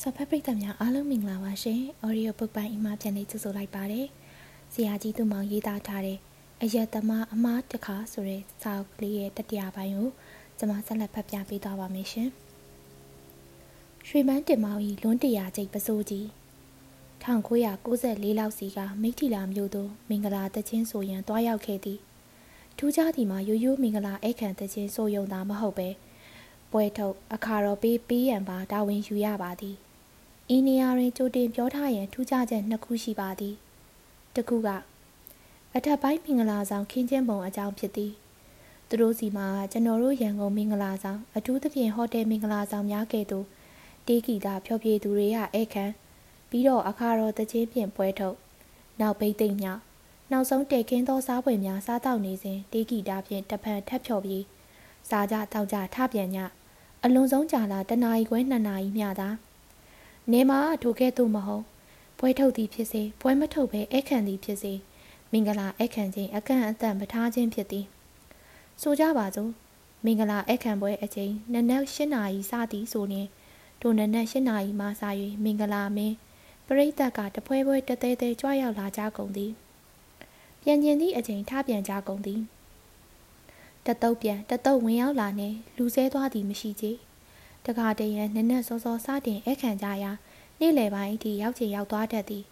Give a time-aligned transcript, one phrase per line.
[0.00, 4.06] ဆော်ဖက်ပရိသတ်များအားလုံးမင်္ဂလာပါရှင်။ Audio Book ပိုင်းအမှားပြန်လေးကြိုဆိုလိုက်ပါတယ်။
[4.74, 6.18] ဆရာကြီးသူမောင်ရေးသားထားတဲ့
[6.62, 10.10] အယက်သမားအမားတခါဆိုတဲ့စာအုပ်ကလေးရဲ့တတိယပိုင်းကို
[10.58, 12.28] ကျွန်မဆက်လက်ဖတ်ပြပေးသွားပါမယ်ရှင်။
[14.08, 16.26] ရွှေမန်းတင်မောင်ကြီးလွန်းတရာကျိတ်ပစိုးကြီး
[17.24, 21.98] 1994လောက်စီကမိထီလာမြို့သို့မင်္ဂလာတချင်းဆိုရန်တွားရောက်ခဲ့သည်။
[22.78, 25.88] ထူးခြားသည်မှာရိုးရိုးမင်္ဂလာဧကန်တချင်းဆိုယုံတာမဟုတ်ပဲ
[26.70, 29.76] ပွဲထုတ်အခါတော်ပေးပေးရန်ပါတာဝန်ယူရပါသည်
[30.52, 33.54] ဤနေရာတွင်ကြိုတင်ပြောထားရန်ထူးခြားချက်နှစ်ခုရှိပါသည်
[34.34, 34.68] တစ်ခုက
[35.74, 38.12] အထက်ပိုင်းမင်္ဂလာဆောင်ခင်းကျင်းပုံအကြောင်းဖြစ်သည်
[38.88, 43.46] သူတို့စီမှာကျွန်တော်တို့ရန်ကုန်မင်္ဂလာဆောင်အထူးသဖြင့်ဟိုတယ်မင်္ဂလာဆောင်များကဲ့သို့
[44.06, 45.90] တေးဂီတာဖျော်ဖြေသူတွေကဧကန်
[46.50, 48.36] ပြီးတော့အခါတော်တချင်းဖြင့်ပွဲထုတ်
[49.00, 49.80] နောက်ဘိတ်သိမ့်မြောက်
[50.32, 54.44] နောက်ဆုံးတဲခင်းသောစားပွဲများစားတောက်နေစဉ်တေးဂီတာဖြင့်တဖန်ထပ်ဖြော်ပြီး
[55.08, 56.38] စားကြတောက်ကြထပြန်ည
[57.04, 59.30] အလွန်ဆုံးကြာလာတနာရီခွဲနှစ်နာရီမျှသာ
[60.32, 61.64] နေမှာထိုကဲ့သို့မဟုတ်
[62.18, 64.72] ပွဲထုတ်သည်ဖြစ်စေပွဲမထုတ်ဘဲအခန့်သည်ဖြစ်စေ
[65.32, 67.86] မင်္ဂလာအခန့်ခြင်းအကန့်အသတ်မထားခြင်းဖြစ်သည်
[68.82, 69.50] ဆိုကြပါစို့
[70.04, 73.28] မင်္ဂလာအခန့်ပွဲအချိန်နနက်၈နာရီစသည်ဆိုရင်
[73.80, 75.02] ထိုနနက်၈နာရီမှစ၍
[75.44, 76.14] မင်္ဂလာမင်း
[76.66, 79.52] ပရိသတ်ကတပွဲပွဲတသေးသေးကြွရောက်လာကြကုန်သည်
[80.62, 82.40] ပြန်ကျင်သည့်အချိန်ထပြန်ကြကုန်သည်
[83.86, 86.86] တတုတ်ပြန်တတုတ်ဝင်ရောက်လာနှင့်လူဆဲသွားသည်မရှိကြ
[87.66, 90.10] တခါတည်းရန်နက်နက်စောစောစတင်အခန့်ကြရာ
[90.60, 92.44] နေ့လယ်ပိုင်းအထိရောက်ချင်ရောက်သွားတတ်သည်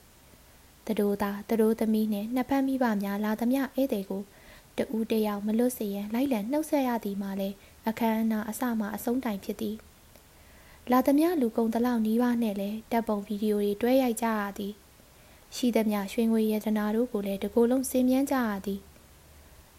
[0.87, 4.23] တတိုးသားတတိုးသမီးနှင့်နှစ်ဖက်မိဘများလာသမျှဧည့်သည်ကို
[4.77, 7.57] တူးတယောက်မလွတ်စေရန်လိုက်လံနှုတ်ဆက်ရသည်မှလည်း
[7.89, 9.77] အခမ်းအနားအစမှအဆုံးတိုင်ဖြစ်သည်
[10.91, 14.73] လာသမျှလူကုန်တလောက်နီးပါးနဲ့လည်းတပ်ပုံဗီဒီယိုတွေတွဲရိုက်ကြရသည်
[15.57, 18.81] ရှိသမျှရွှေငွေရတနာတို့ကိုလည်းတကိုယ်လုံးစင်မြန်းကြရသည်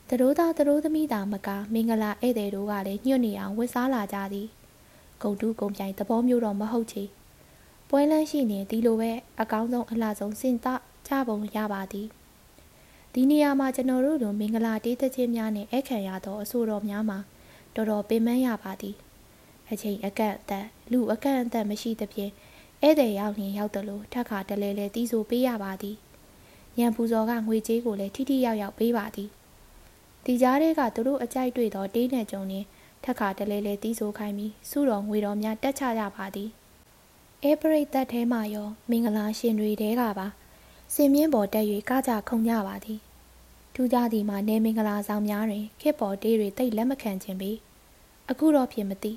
[0.10, 4.48] တရိုးသားတရိုးသမီးသာမကမင်္ဂလာဧည့်သည်တို့ကလည်းညွတ်နေအောင်ဝတ်စားလာကြသည်
[5.22, 7.04] ဂုံတူးဂုံပြိုင်သဘောမျိုးတော့မဟုတ်ချေ
[7.90, 9.12] ပွဲလန်းရှိနေဒီလိုပဲ
[9.42, 10.68] အကောင်းဆုံးအလှဆုံးစင်သ
[11.08, 12.08] ကြပုံရပါသည်
[13.14, 17.20] ဒီနေရာမှာကျွန်တော်တို့လိုမင်္ဂလာတေးသချင်းများနဲ့အခမ်းရသောအဆိုတော်များမှာ
[17.76, 18.96] တော်တော်ပင်ပန်းရပါသည်
[19.72, 22.32] အချိန်အကန့်အသတ်လူအကန့်အသတ်မရှိသဖြင့်
[22.82, 25.96] ဧည့်သည်ရောက်ရင်ရောက်တယ်လို့ထက်ခါတလဲလဲတီးဆိုပေးရပါသည်
[26.80, 29.30] ရန်ပူဇော်ကငွေကြေးကိုလည်းထိထိရောက်ရောက်ပေးပါသည်
[30.26, 32.66] ဒီကြားထဲကသူတို့အကြိုက်တွေ့သောတေးနဲ့ကြုံရင်
[33.04, 36.50] ထက်ခါတလဲလဲတီးဆိုခိုင်းပြီးစုတော်ငွေတော်များတက်ချကြပါသည်
[37.44, 40.28] အဲပရိသတ်ထဲမှရော မင်္ဂလာရှင်တွေတဲကပါ
[40.94, 43.00] စင်မြင့်ပေါ်တက်၍ကကြခုံကြပါသည်
[43.74, 47.52] ထူးခြားသည်မှာနေမင်္ဂလာဆောင်များတွင်ခစ်ပေါ်တေးတွေတိတ်လက်မခံခြင်းပေ
[48.30, 49.14] အခုတော့ဖြစ်မသိ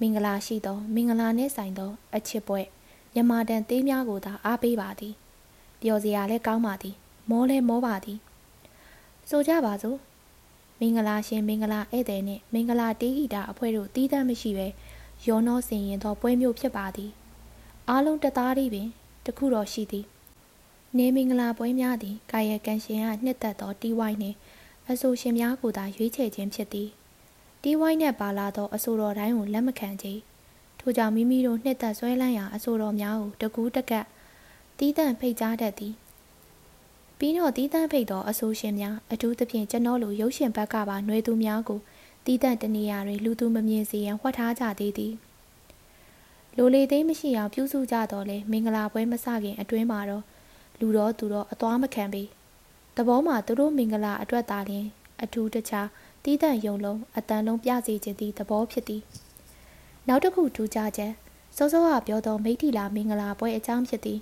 [0.00, 2.60] မင်္ဂလာရှိသော မင်္ဂလာနှင့်ဆိုင်သော အချစ်ပွဲ
[3.14, 5.14] မြမာတန်သေးများကိုသာအားပေးပါသည်
[5.80, 6.94] ပျော်စရာလည်းကောင်းပါသည်
[7.30, 8.18] မောလဲမောပါသည်
[9.28, 9.98] ဆိုကြပါစို့
[10.80, 14.66] မင်္ဂလာရှင်မင်္ဂလာဧည့်သည်နှင့်မင်္ဂလာတေးဂီတာအဖွဲ့တို့တီးတမ်းမရှိပဲ
[15.26, 17.10] ရောနှောဆင်ရင်သောပွဲမျိုးဖြစ်ပါသည်
[17.88, 18.88] အားလုံးတသားတည်းပင်
[19.26, 20.04] တခုတော်ရှိသည်
[20.96, 24.36] နေမင်္ဂလာပွဲများသည်ကာယကံရှင်ကနှစ်သက်သောတီးဝိုင်းနှင့်
[24.90, 26.88] အဆိုရှင်များကိုသာရွေးချယ်ခြင်းဖြစ်သည်
[27.62, 30.06] တီးဝိုင်းနှင့်ပါလာသောအဆိုတော်တိုင်းကိုလက်မခံကြ
[30.80, 34.06] ထို့ကြောင့်မိမိတို့နှစ်သက်ဆွဲလန်းရာအဆိုတော်များကိုတကူးတကတ်
[34.78, 35.94] တီးတန့်ဖိတ်ကြားတတ်သည်
[37.18, 41.80] ပြီးတော့တီးတန့်ဖိတ်သောအဆိုရှင်များအထူးသဖြင့်ကျွန်တော်လိုရုပ်ရှင်ဘက်ကပါနှွေသူများကို
[42.24, 45.14] တီးတန့်တနေရာတွင်လူသူမမြင်စေရန်ဟွက်ထားကြသေးသည်
[46.56, 50.24] လိုလေသိမ်းမရှိအောင်ပြုစုကြတော့လဲမင်္ဂလာပွဲမစခင်အတွင်းမှာတော့
[50.80, 52.22] လူတော်သူတော်အသွားမခံပေ
[52.96, 54.86] တဘောမှာသူတို့မင်္ဂလာအတွက်သာလျှင်
[55.22, 55.88] အထူးတခြား
[56.24, 59.02] တီးတန့်ယုံလုံးအတန်လုံးပြစေခြင်းသည်သဘောဖြစ်သည်
[60.08, 61.12] နောက်တစ်ခုထူးခြားချက်
[61.56, 64.20] စောစောကပြောသောမိထီလာမင်္ဂလာပွဲအကြောင်းဖြစ်သည်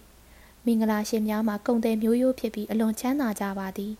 [0.66, 3.92] မင်္ဂလာရှင်များမှာကုံတယ်မျိုးရိုးဖြစ်ပြီးအလွန်ချမ်းသာကြပါသည်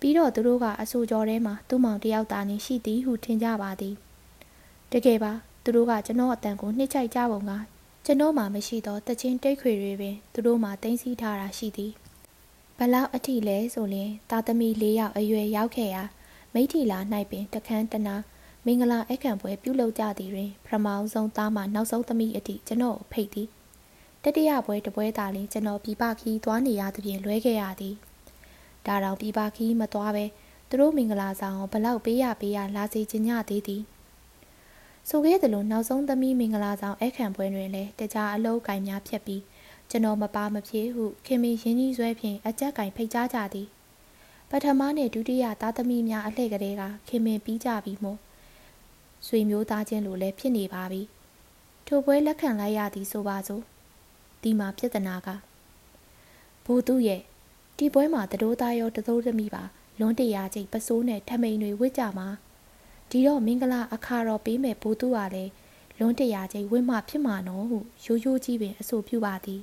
[0.00, 3.94] ပြီးတော့သူတို့ကအဆိုကြောထဲမှာသူ့မောင်တယောက်သားနေရှိသည်ဟုထင်ကြပါသည်
[4.92, 5.32] တကယ်ပါ
[5.64, 7.52] သူတို့ကကျွန်တော်အတန်ကိုနှိမ့်ချိုက်ကြပုံက
[8.04, 11.92] ကျွန်တော်မှမရှိသောတချင်းတိတ်ခွေတွေပင်သူတို့မှတင်းစီထားတာရှိသည်
[12.78, 16.02] ဘလောက်အထိလဲဆိုရင်တာသမီ၄ယောက်အရွယ်ရောက်ခဲ့ရာ
[16.54, 16.98] မိထီလာ၌
[17.30, 18.16] ပင်တခန်းတနာ
[18.66, 23.48] မင်္ဂလာအခန့်ပွဲပြုလုပ်ကြသည်တွင်ပထမဆုံးသားမှနောက်ဆုံးသမီးအထိကျွန်တော်ဖိတ်သည်
[24.24, 27.94] တတိယပွဲတပွဲသာလျှင်ကျွန်တော်ပြပခီးသွားနေရသဖြင့်လွဲခဲ့ရသည်
[28.86, 30.24] ဒါတောင်ပြပခီးမသွားပဲ
[30.68, 33.82] သူတို့မင်္ဂလာဆောင်ဘလောက်ပေးရပေးရလာစီခြင်းညသေးသည်
[35.08, 39.42] ဆိုခဲ့သလိုနောက်ဆုံးသမီးမင်္ဂလာဆောင်အခန့်ပွဲတွင်လည်းတခြားအလုပ်ကိုင်များဖြတ်ပြီး
[39.90, 43.68] ကျွန်တော်မပါမဖြေဟုခင်မင်းရင်းကြီးဆွဲဖြင့်အကြက်ကင်ဖိတ်ကြားကြသည်
[44.50, 48.18] ပထမနှင့်ဒုတိယသားသမီးများအလှည့်ကလေးကခင်မင်းပြီးကြပြီမို့
[49.26, 51.02] ဆွေမျိုးသားချင်းလိုလည်းဖြစ်နေပါပြီ
[51.86, 53.64] ထိုပွဲလက်ခံလိုက်ရသည်ဆိုပါစို့
[54.42, 55.28] ဒီမှာပြဿနာက
[56.64, 57.22] ဘိုးသူရဲ့
[57.78, 59.62] ဒီပွဲမှာတတိုးသားရောတတိုးသမီးပါ
[59.98, 62.28] လွန်းတရာကျိတ်ပစိုးနဲ့ထမိန်တွေဝစ်ကြမှာ
[63.10, 65.52] ဒီတော့မင်္ဂလာအခါတော်ပေးမယ်ဘိုးသူကလည်း
[65.98, 69.60] လွန်တရာကျိဝင့်မှဖြစ်မှာနော်ဟုရိုးရိုးကြီးပင်အဆိုပြုပါသည်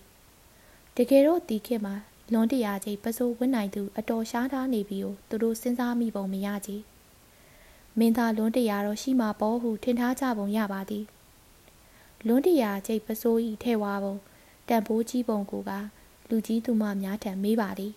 [0.95, 1.95] တကယ်တော့ဒီခေတ်မှာ
[2.33, 6.71] လွန်တရာကျိပစိုးဝင့်နိုင်သူအတော်ရှားထားနေပြီကိုသူတို့စဉ်းစားမိပုံမရကြ
[7.97, 11.05] မင်းသားလွန်တရာတော့ရှိမှာပေါ့ဟုထင်ထားကြပုံရပါသည်
[12.27, 14.15] လွန်တရာကျိပစိုးဤထဲဝါပုံ
[14.69, 15.71] တန်ဖိုးကြီးပုံကိုက
[16.29, 17.93] လူကြီးသူမများထံမေးပါသည်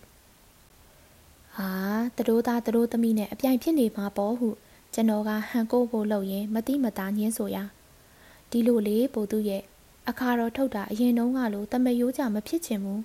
[1.55, 1.71] ဟာ
[2.17, 4.49] တတို့သားတတို့သမီးနဲ့အပြိုင်ဖြစ်နေမှာပေါ့ဟု
[4.93, 7.63] ကျွန်တော်ကဟန်ကိုဖို့လုပ်ရင်မတိမသားညင်းဆိုရာ
[8.49, 9.63] ဒီလိုလေပိုသူရဲ့
[10.09, 13.03] အခါတော်ထုတ်တာအရင်တုန်းကလိုတမယိုးကြမဖြစ်ချင်ဘူး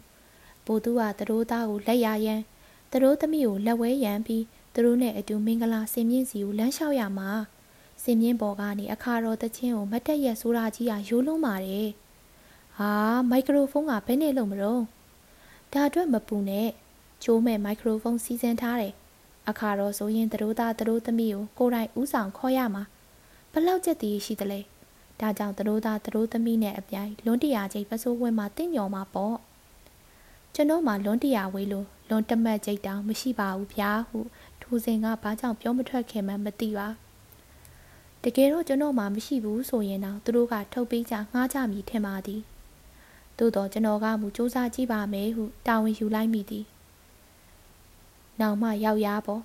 [0.67, 2.41] ပိုသူကတတို့သားကိုလက်ရရန်
[2.93, 7.31] တတို့သမီးကိုလက်ဝဲရန်ပြီးသူတို့နဲ့အတူမင်္ဂလာစင်မြင့်စီကိုလမ်းလျှောက်ရမှာ
[8.03, 11.89] စင်မြင့်ပေါ်ကနေအခါတော်တချင်းကိုမတက်ရက်ဆိုးရာကြီးကရိုးလုံးပါတယ်
[12.79, 12.93] ဟာ
[13.31, 14.83] မိုက်ခရိုဖုန်းကဘယ်နဲ့လုံးမလို့
[15.73, 16.69] ဒါအတွက်မပူနဲ့
[17.23, 18.95] ချိုးမဲ့မိုက်ခရိုဖုန်းစီစဉ်ထားတယ်
[19.49, 22.85] အခါတော်ဆိုရင်တတို့သားတတို့သမီးကိုကိုယ်တိုင်ဥဆောင်ခေါ်ရမှာ
[23.53, 24.61] ဘလောက်ကြက်တည်ရှိသလဲ
[25.21, 29.37] ဒါကြောင့်တတို့သားတတို့သမီးနဲ့အပြိုင်လွန်တရာကျိတ်ပစိုးဝဲမှာတင့်ညော်မှာပေါ့
[30.55, 34.19] ကျွန်တော်မှလွန်တရာဝေးလို့လွန်တမတ်ကျိတ်တောင်မရှိပါဘူးဗျာဟု
[34.63, 36.89] ထိုစဉ်ကဘာကြောင့်ပြောမထွက်ခင်မှမသိပါ
[38.23, 42.43] တကယ်တော့ကျွန်တော်မှမရှိဘူးဆိုရင်တော့သူတို့ကထုတ်ပေးကြငှားကြမိထင်ပါသည်
[43.39, 46.65] သို့တော့ကျွန်တော်ကမူစူးစမ်းကြည့်ပါမယ်ဟုတာဝန်ယူလိုက်မိသည်
[48.41, 49.43] နောက်မှရောက်ရပေါ့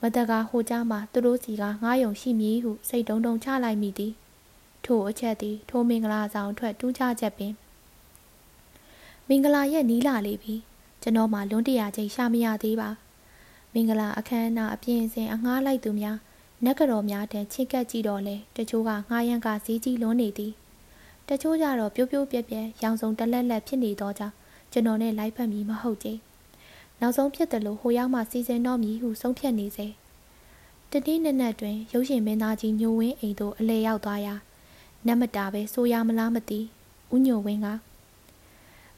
[0.00, 4.12] မတကာဟိုကြားမှာသူတို့စီကငားယုံရှိမည်ဟုစိတ်တုံတုံချလိုက်မိသည်
[4.84, 7.52] ထိုအချက်သည်ထိုမင်္ဂလာဆောင်ထွက်တူးချချက်ပင်
[9.28, 10.54] မင်္ဂလာရဲ့နီးလာလေပြီ
[11.02, 12.90] ကျွန်တော်မှလွန်တရာချိန်ရှာမရသေးပါ
[13.72, 16.18] မင်္ဂလာအခမ်းအနားအပြင်စင်အငှားလိုက်သူများ
[16.64, 20.52] နက်ကြော်များတန်ချစ်ကပ်ကြည့်တော့လေတချို့ကငှားရန်ကဈေးကြီးလွန်းနေသည်
[21.28, 24.34] တချို့ကြတော့ပြိုးပြိုးပြက်ပြက်ရောင်စုံတလက်လက်ဖြစ်နေတော့ကြောင့်
[24.72, 26.08] ကျွန်တော်နဲ့လိုက်ဖက်မီမဟုတ်ကြ
[27.00, 29.86] နောက်ဆုံးဖြစ်တယ်လို့ဟိုရောက်မှစီစဉ်တော့မည်ဟုဆုံးဖြတ်နေစေ
[30.90, 34.34] တတိနက်နက်တွင်ရုပ်ရှင်မင်းသားကြီးညိုဝင်းအိမ်သို့အလဲရောက်သွားရာ
[35.06, 36.60] နတ်မတာပဲဆိုရမလားမသိ
[37.12, 37.68] ဦးညိုဝင်းက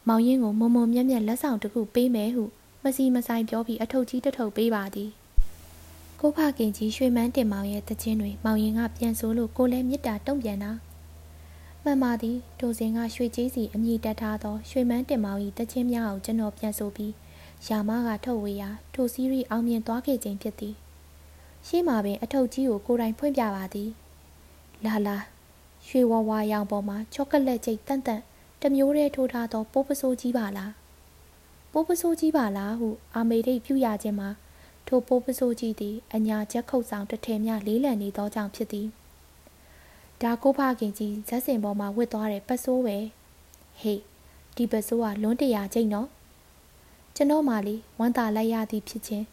[0.08, 2.44] မောင်ရင်ကိုမုံမုံမြက်မြက်လက်ဆောင်တစ်ခုပေးမယ်ဟု
[2.82, 5.10] မစီမဆိုင်ပြောပြီးအထုပ်ကြီးတစ်ထုပ်ပေးပါသည်
[6.20, 10.72] ကိုဖခင်ကြီးရွှေမန်းတင်မောင်ရဲ့တခြင်းတွေမောင်ရင်ကပြန်ဆိုလို့ကိုလည်းမေတ္တာတုံ့ပြန်တာ
[11.88, 17.12] မှန်ပါသည်ဒိုစင်ကရွှေကြီးစီအမိတက်ထားသောရွှေမန်းတင်မောင်၏တခြင်းများကိုကျွန်တော်ပြန်ဆိုပြီး
[17.66, 20.74] ယာမကထုတ်ဝေရာထိုစီးရီအောင်မြင်သွားခဲ့ခြင်းဖြစ်သည်
[21.66, 23.90] ရှေ့မှာပင်အထုပ်ကြီးကိုကိုယ်တိုင်ဖွင့်ပြပါသည်
[24.84, 25.18] လာလာ
[25.86, 28.22] ရွှေဝဝါရောင်ပေါ်မှာချောကလက်ကျိတ်တန့်တန့်
[28.62, 30.72] တမျိုးတည်းထိုးထားသောပိုးပစိုးကြီးပါလား
[31.72, 34.28] ပိုးပစိုးကြီးပါလားဟုအာမေရိတ်ပြုရခြင်းမှာ
[34.86, 38.88] ထိုပိုးပစိုးကြီးသည်အညာချက်ခုတ်ဆောင်တစ်ထည်များလေးလံနေသောကြောင့်ဖြစ်သည်
[40.22, 42.98] ဒါကိုဖခင်ကြီးဇက်စင်ပေါ်မှာဝစ်သွားတဲ့ပစိုးပဲ
[43.80, 44.00] ဟေး
[44.56, 46.08] ဒီပစိုးကလွန်းတရာကျိတ်နော်
[47.14, 49.26] ကျွန်တော်မှလေဝမ်းသာလိုက်ရသည်ဖြစ်ခြင်း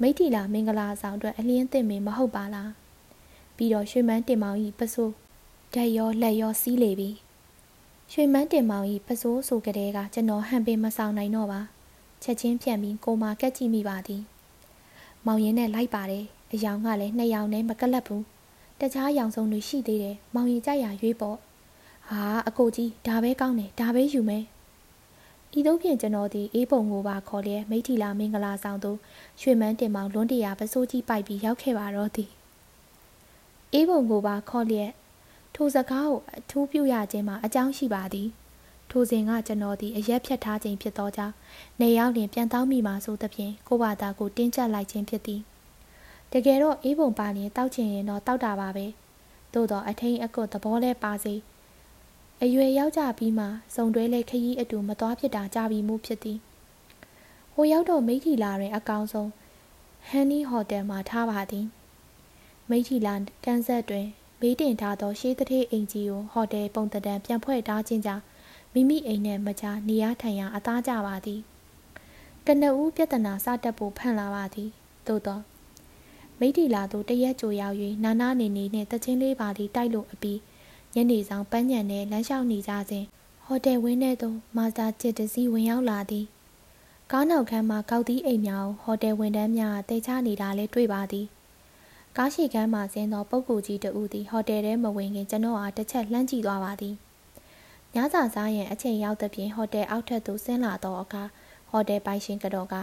[0.00, 2.70] မိထီလာမင်္ဂလာဆောင်အတွက်အလင်းသင့်မင်မဟုတ်ပါလား
[3.56, 5.12] ပြီးတော့ရွှေမန်းတင်မောင်ဤပစိုး
[5.74, 7.10] ဓာတ်ရောလက်ရောစီးလေပြီ
[8.12, 11.60] ရွှေမန်းတင်မောင်ဤပစိုးဆိုကြတဲ့ကကျွန်တော်ဟန်ပင်မဆောင်နိုင်တော့ပါ
[12.22, 14.22] ချက်ချင်းဖြန့်ပြီးကိုမာကက်ကြည့်မိပါသည်
[15.26, 18.24] မောင်ရင်နဲ့လိုက်ပါတယ်အယောင်ကလည်းနှစ်ယောင်နဲ့မကလပ်ဘူး
[18.80, 21.36] တခြားရောင်စုံတွေရှိသေးတယ်မောင်ရင်ကြိုက်ရရွေးပေါ့
[22.08, 24.44] ဟာအကိုကြီးဒါပဲကောင်းတယ်ဒါပဲယူမယ်
[25.58, 28.98] ဤသို့ဖြင့်ကျွန်တော်သည်အေးပုံကိုပါခေါ်လျက်မိထီလာမင်္ဂလာဆောင်သို့
[29.40, 32.30] ရွှေမန်းတင်မောင်လွန်းတရာပစိုးကြီးပိုက်ပြီးရောက်ခဲ့ပါတော့သည်
[33.72, 34.90] အေးပုံကိုပါခေါ်လျက်
[35.54, 38.28] ထိုစကားကိုအထူးပြုရခြင်းမှာအကြောင်းရှိပါသည်
[38.90, 41.34] ထိုစဉ်ကကျွန်တော်သည်အရက်ဖြတ်ထားခြင်းဖြစ်သောကြောင့်
[41.80, 45.40] နေရောက်လျင်ပြန်တောင်းမိမှာဆိုသဖြင့်ကိုဘာသာကိုတင်းကျပ်လိုက်ခြင်းဖြစ်သည်
[46.32, 48.86] တကယ်တော့အေးပုံပါလျင်တောက်ချင်ရင်တော့တောက်တာပါပဲ
[49.52, 51.34] သို့တော့အထိန်အကွတ်သဘောလဲပါစေ
[52.42, 56.38] အရွယ်ရောက်ကြပြီးမှစုံတွဲလဲခရီးအတူမသွားဖြစ်တာကြပြီးမှုဖြစ်သည်
[57.54, 59.30] ဟိုရောက်တော့မိထီလာတွင်အကောင်ဆုံး
[60.08, 61.66] ဟန်နီဟိုတယ်မှာထားပါသည်
[62.70, 64.06] မိထီလာကန်ဆက်တွင်
[64.40, 68.24] မေးတင်ထားသောရှေးတထေးအိမ်ကြီးကိုဟိုတယ်ပုံတံပြန်ဖွဲ့ထားခြင်းကြောင့်
[68.74, 71.40] မိမိအိမ်နဲ့မကြားနေရထိုင်ရအသားကြပါသည်
[72.46, 74.70] ကနဦးပြဿနာစတက်ဖို့ဖန်လာပါသည်
[75.06, 75.42] သို့တော့
[76.40, 80.40] မိထီလာသို့တရက်ကြိုရောက်၍နာနာနေနေနှင့်တချင်းလေးပါသည်တိုက်လို့အပြီး
[80.94, 83.04] ညနေဆောင်ပန်းညံနဲ့လမ်းလျှောက်နေကြစဉ်
[83.44, 86.26] ဟိုတယ်ဝင်းထဲသို့မာဇာချစ်တစီဝင်ရောက်လာသည်
[87.12, 91.26] ကားနောက်ခန်းမှာကောက်သီးအိမ်များကိုဟိုတယ်ဝန်ထမ်းများတေချနေတာလဲတွေ့ပါသည်
[92.16, 96.94] ကားရှိကမ်းမှာဆင်းသောပုဂ္ဂိုလ်ကြီးတဦးသည်ဟိုတယ်ထဲမဝင်ခင်ကျွန်တော်အားတစ်ချက်လှမ်းကြည့်သွားပါသည်
[97.94, 101.22] ညစာစားရင်အချိန်ရောက်သဖြင့်ဟိုတယ်အောက်ထပ်သို့ဆင်းလာသောအခါ
[101.70, 102.74] ဟိုတယ်ပိုင်ရှင်ကတော့က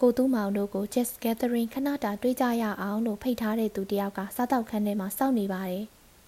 [0.00, 5.84] ကိုသူမောင်တို့ကို Jess Gathering ခဏတာတွေ့ကြရအောင်လို့ဖိတ်ထားတဲ့သူတယောက်ကစားတောက်ခန်းထဲမှာစောင့်နေပါတယ်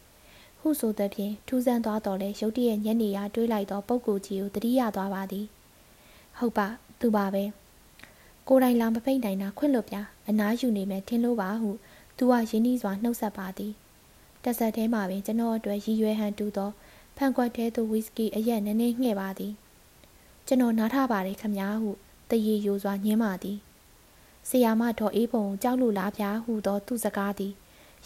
[0.60, 5.46] ။ဟုဆိုသည်ဖြင့်ထူးဆန်းသွားတော်လဲရုတ်တရက်ညနေရတွေးလိုက်သောပုဂ္ဂိုလ်ကြီးကိုတတိယသွားပါသည်။
[6.38, 6.66] ဟုတ်ပါ
[7.00, 7.44] သူပါပဲ။
[8.48, 9.96] ကိုယ်တိုင်လာမဖိတ်နိုင်တာခွင့်လွတ်ပြ
[10.28, 11.70] အနားယူနေမယ်ထင်လို့ပါဟု
[12.16, 13.72] သူကရင်းနှီးစွာနှုတ်ဆက်ပါသည်
[14.42, 16.70] တစ်ဆက်တည်းမှာပင်ကျွန်တော်အတွက်ရည်ရွယ်ဟန်တူသော
[17.16, 19.52] ဖန်ခွက်သေးသောဝီစကီအရက်နည်းနည်းငှဲ့ပါသည်
[20.46, 21.90] ကျွန်တော်နားထပါတယ်ခမညာဟု
[22.30, 23.58] တရေယိုစွာညင်းပါသည်
[24.48, 27.52] ဆီယာမဒေါ်အေးပုံကြောက်လို့လားဗျာဟုသောသူစကားသည်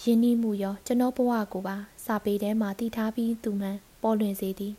[0.03, 4.75] ယင်းနှီးမှုရောကျွန်တော်ဘဝကိုပါစာပေထဲမှတည်ထားပြီးသူမှန်ပေါ်လွင်စေသည်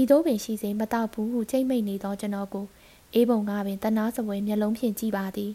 [0.00, 2.66] ဤသို့ပင်ရှိစေမတော့ဘူးဟုကြိတ်မိတ်နေသောကျွန်တော်ကို
[3.14, 5.52] အေးပုံကပင်တနာစပွဲမျက်လုံးဖြင့်ကြည့်ပါသည်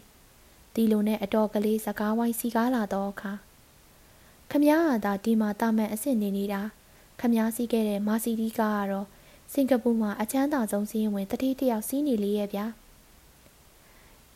[0.74, 3.32] ဒီလိုနဲ့အတော်ကလေးစကားဝိုင်းစီကားလာသောအခါ
[4.50, 6.62] ခမည်းဟာသာဒီမှာတာမန်အစ်စ်နေနေတာ
[7.20, 9.06] ခမည်းစီးခဲ့တဲ့မာစီဒီကားကတော့
[9.52, 12.66] စင်ကာပူမှာအချမ်းသာဆုံးစီးရင်ဝင်တတိတယောက်စီးနေလေရဲ့ဗျာ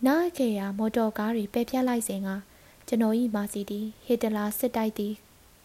[0.06, 2.28] နားခေရာမော်တော်ကားတွေပယ်ဖြတ်လိုက်စဉ်က
[2.88, 5.14] ကျွန်တော်ဤမာစီဒီဟစ်တလာစစ်တိုက်သည်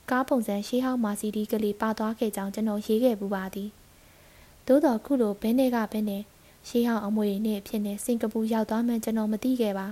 [0.09, 3.69] ကားပုံစံရှေးဟောင်းမာစီဒီကလေးပါသွားခဲ့ကြောင်းကျွန်တော်ရေးခဲ့ပူပါသည်
[4.67, 6.23] သို့တော်ခုလိုဘဲနဲ့ကဘဲနဲ့
[6.67, 9.87] ရှေးဟောင်းအမွေနဲ့အဖြစ်နဲ့စင်ကာပူရောက်သွားမှကျွန်တော်မသိခဲ့ပါ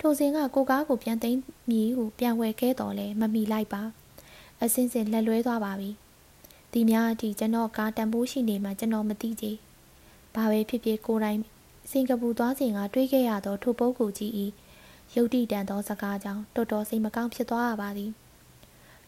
[0.00, 3.82] ထိုစဉ်ကကိုကားကိုပြန်သိမ်းမိဟုပြန်ဝယ်ခဲ့တော်လဲမမီလိုက်ပါ
[4.62, 5.90] အစင်းစင်လက်လွဲသွားပါပြီ
[6.74, 9.46] ဒီများအထိကျွန်တော်ကားတန်ဖိုးရှိနေမှကျွန်တော်မသိကြ
[10.34, 11.40] ဘာပဲဖြစ်ဖြစ်ကိုယ်တိုင်
[11.90, 14.30] စင်ကာပူသွားစဉ်ကတွေးခဲ့ရသောထိုပုဂ္ဂိုလ်ကြီး၏
[15.14, 18.10] ယုတ်တိတန်သောစကားကြောင့်တော်တော်စိတ်မကောင်းဖြစ်သွားရပါသည်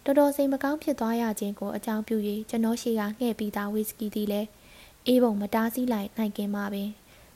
[0.05, 2.17] တော်တော်စိတ်မကောင်းဖြစ်သွားရခြင်းကိုအကြောင်းပြု၍
[2.51, 4.49] ကျွန်တော်ရှိကငှဲ့ပြီးသားဝီစကီသည်လည်း
[5.07, 6.91] အေးပုံမတားဆီးလိုက်နိုင်ခင်မှာပင်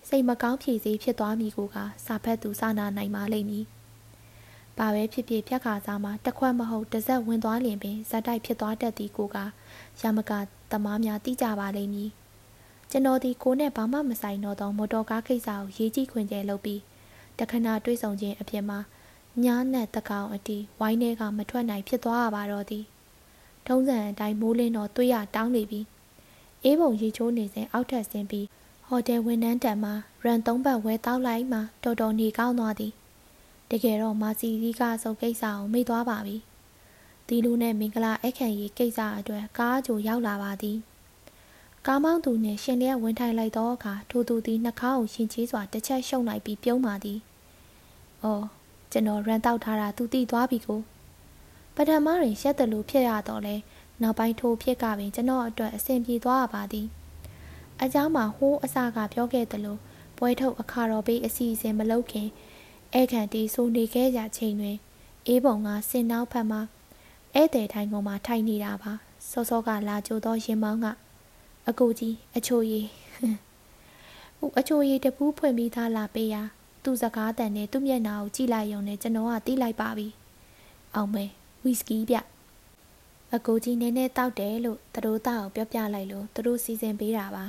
[0.09, 3.67] စိတ်မကောင်းဖြည့်စေဖြစ်သွားမိကိုကစာဖတ်သူစာနာနိုင်ပါလိမ့်မည်။
[4.81, 9.37] ဘာပဲဖြစ်ဖြစ်ဖြတ်ခါစားမှာတစ်ခွက်မဟုတ်တစ်စက်ဝင်သွားလင်ပင်ဇက်တိုက်ဖြစ်သွားတတ်သည်ကိုက
[10.01, 10.33] ရမက
[10.71, 12.11] သမားများသိကြပါလိမ့်မည်။
[12.91, 16.81] ကျွန်တော်ဒီကိုနဲ့ဘာမှမဆိုင်တော့သောမော်တော်ကားကိစ္စကိုရေးကြည့်ခွင့်ကျဲလုပ်ပြီး
[17.39, 18.79] တခဏတွေးဆောင်ခြင်းအဖြစ်မှာ
[19.45, 22.85] ညားနဲ့တကောင်အတီဝိုင်းထဲကမထွက်နိုင်ဖြစ်သွားရပါတော့သည်။
[23.67, 25.81] ထုံးစံအတိုင်းမိုးလင်းတော့တွေးရတောင်းနေပြီ။
[26.65, 28.47] အေးပုံရေချိုးနေစဉ်အောက်ထပ်ဆင်းပြီး
[28.89, 29.95] ဟိုတယ်ဝန်ထမ်းတံမှာ
[30.25, 32.93] ရန်သုံးပတ်ဝဲတောက်လိုက်မှတော်တော်နေကောင်းသွားသည်
[33.72, 36.38] တကယ်တော့မာစီဒီကစုပ်ကိစ္စကိုမေ့သွားပါပြီ
[37.28, 40.78] ဒီလူနဲ့မင်္ဂလာအခန့်ရေးကိစ္စအတွက်ကားကြိုရောက်လာပါသည်
[41.86, 47.20] ကားမောင်းသူနှင့်ရှင်လျက်ဝင်ထိုင်လိုက်သောအခါထိုသူသည်နှာခေါင်းကိုရှင်ချေးစွာတစ်ချက်ရှုံလိုက်ပြီးပြုံးပါသည်။
[48.24, 48.46] အော်
[48.92, 50.82] ကျွန်တော်ရန်တောက်ထားတာသူသိသွားပြီကို
[51.76, 53.56] ပထမတွင်ရှက်တယ်လို့ဖြစ်ရတော့လဲ
[54.02, 56.88] နောက်ပိုင်းထိုဖြစ်ကပင်ကျွန်တော်အတွက်အဆင်ပြေသွားပါသည်။
[57.82, 59.78] အเจ้าမှာဟိုးအစကပြောခဲ့သလို
[60.18, 62.28] ပွဲထုတ်အခါတော်ပေးအစီအစဉ်မလုပ်ခင်
[62.99, 64.77] ဧကန်တီဆိုနေခဲ့ကြချိန်တွင်
[65.27, 66.61] အေးပုံကစင်နောက်ဖက်မှာ
[67.35, 68.93] ဧည့်သည်ထိုင်ကုန်မှာထိုင်နေတာပါ
[69.31, 70.87] စောစောကလာကြိုသောရင်မောင်းက
[71.69, 72.87] အကူကြီးအချိုရည်
[74.39, 76.37] ဟိုအချိုရည်တပူးဖွင့်ပြီးသားလာပေးရ
[76.85, 80.09] သူ့စကားတန်နဲ့သူ့မျက်နှာကိုကြည့်လိုက်ရုံနဲ့ကျွန်တော်ကတီးလိုက်ပါပြီ
[80.95, 81.25] အောင်မဲ
[81.65, 82.17] ဝီစကီပြ
[83.35, 87.45] အကူကြီးနည်းနည်းတောက်တယ်လို့သူတို့တောက်ပြောပြလိုက်လို့သူတို့စီစဉ်ပေးတာပါ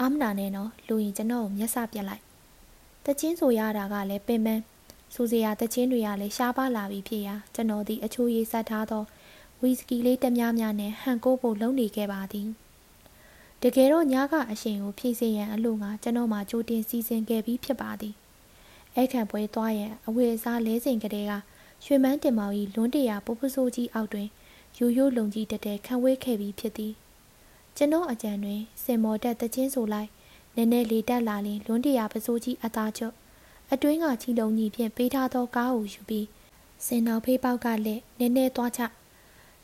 [0.00, 2.25] အာမနာနဲ့နော်လူရင်ကျွန်တော်ကိုမျက်စပြက်လိုက်
[3.06, 4.62] တချင်းဆိုရတာကလည်းပင်ပန်း
[5.14, 9.04] စူစရာတချင်းတွေကလည်းရှားပါလာပြီဖြစ်ရာကျွန်တော်ဒီအချိုးရည်ဆက်ထားသော
[9.60, 12.48] ဝီစကီလေးတများများနဲ့ဟန်ကိုးဖို့လုံနေခဲ့ပါသည်
[13.62, 18.14] တကယ်တော့ညကအရှင်ကိုဖြည့်စေရန်အလို့ငါကျွန်တော်မှကြိုတင်စီစဉ်ခဲ့ပြီးဖြစ်ပါသည်
[18.94, 21.32] အဲ့ခံပွဲသွားရန်အဝေအစားလဲစဉ်ကလေးက
[21.84, 24.28] ရွှေမန်းတင်မောင်ကြီးလွန်းတရာပူပစိုးကြီးအောက်တွင်
[24.78, 26.92] ရိုးရိုးလုံကြီးတက်တဲ့ခံဝဲခဲ့ပြီးဖြစ်သည်
[27.76, 30.08] ကျွန်တော်အကြံတွင်စင်မော်တက်တချင်းဆိုလိုက်
[30.56, 33.14] နည်းနည်းလေတက်လာရင်လွန်းတရာပစိုးကြီးအသားချုပ်
[33.72, 36.26] အတွင်းကချီလုံးကြီးဖြင့်ပေးထားသောကားကိုယူပြီး
[36.86, 38.80] စင်တော်ဖေးပေါက်ကလည်းနည်းနည်းသွားချ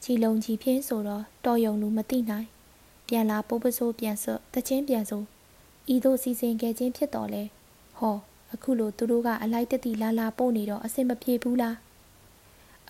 [0.02, 2.46] ချီလုံးကြီးဖြင့်ဆိုတော့တော်ယုံလူမသိနိုင်
[3.08, 5.22] ပြန်လာပိုးပစိုးပြန်ဆော့တချင်းပြန်ဆို
[5.94, 7.42] ဤသို့စီစဉ်ခဲ့ခြင်းဖြစ်တော်လဲ
[7.99, 8.16] ဟော
[8.52, 11.76] အခုလိုသူတို့ကအလိုက်တတိလာလာပို့နေတော့အဆင်မပြေဘူးလား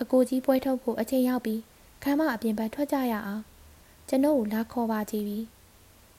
[0.00, 1.60] အကိုကြီးပွဲထုတ်ဖို့အချိန်ရောက်ပြီး
[2.02, 3.42] ခမ်းမအပြင်ဘက်ထွက်ကြရအောင်
[4.08, 5.38] ကျွန်တော်ကိုလာခေါ်ပါကြည့်ပြီ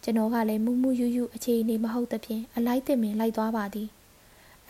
[0.03, 3.89] ကျွန်တော်ကလည်းမူးမူးယူယူအခြေအနေမဟုတ်သဖြင့်အလိုက်တင်ပင်လိုက်သွားပါသည်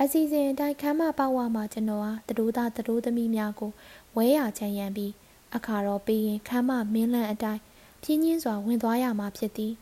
[0.02, 3.72] အစီအစဉ်အတိုင်းခမ်းမပေါက်ဝမှာကျွန်တော်ဟာတတိုးသားတတိုးသမီးများကို
[4.16, 5.12] ဝဲရချမ်းရံပြီး
[5.56, 7.62] အခါတော့ပြီးရင်ခမ်းမမင်းလန့်အတိုင်း
[8.04, 9.74] ပြင်းချင်းစွာဝင်သွားရမှာဖြစ်သည်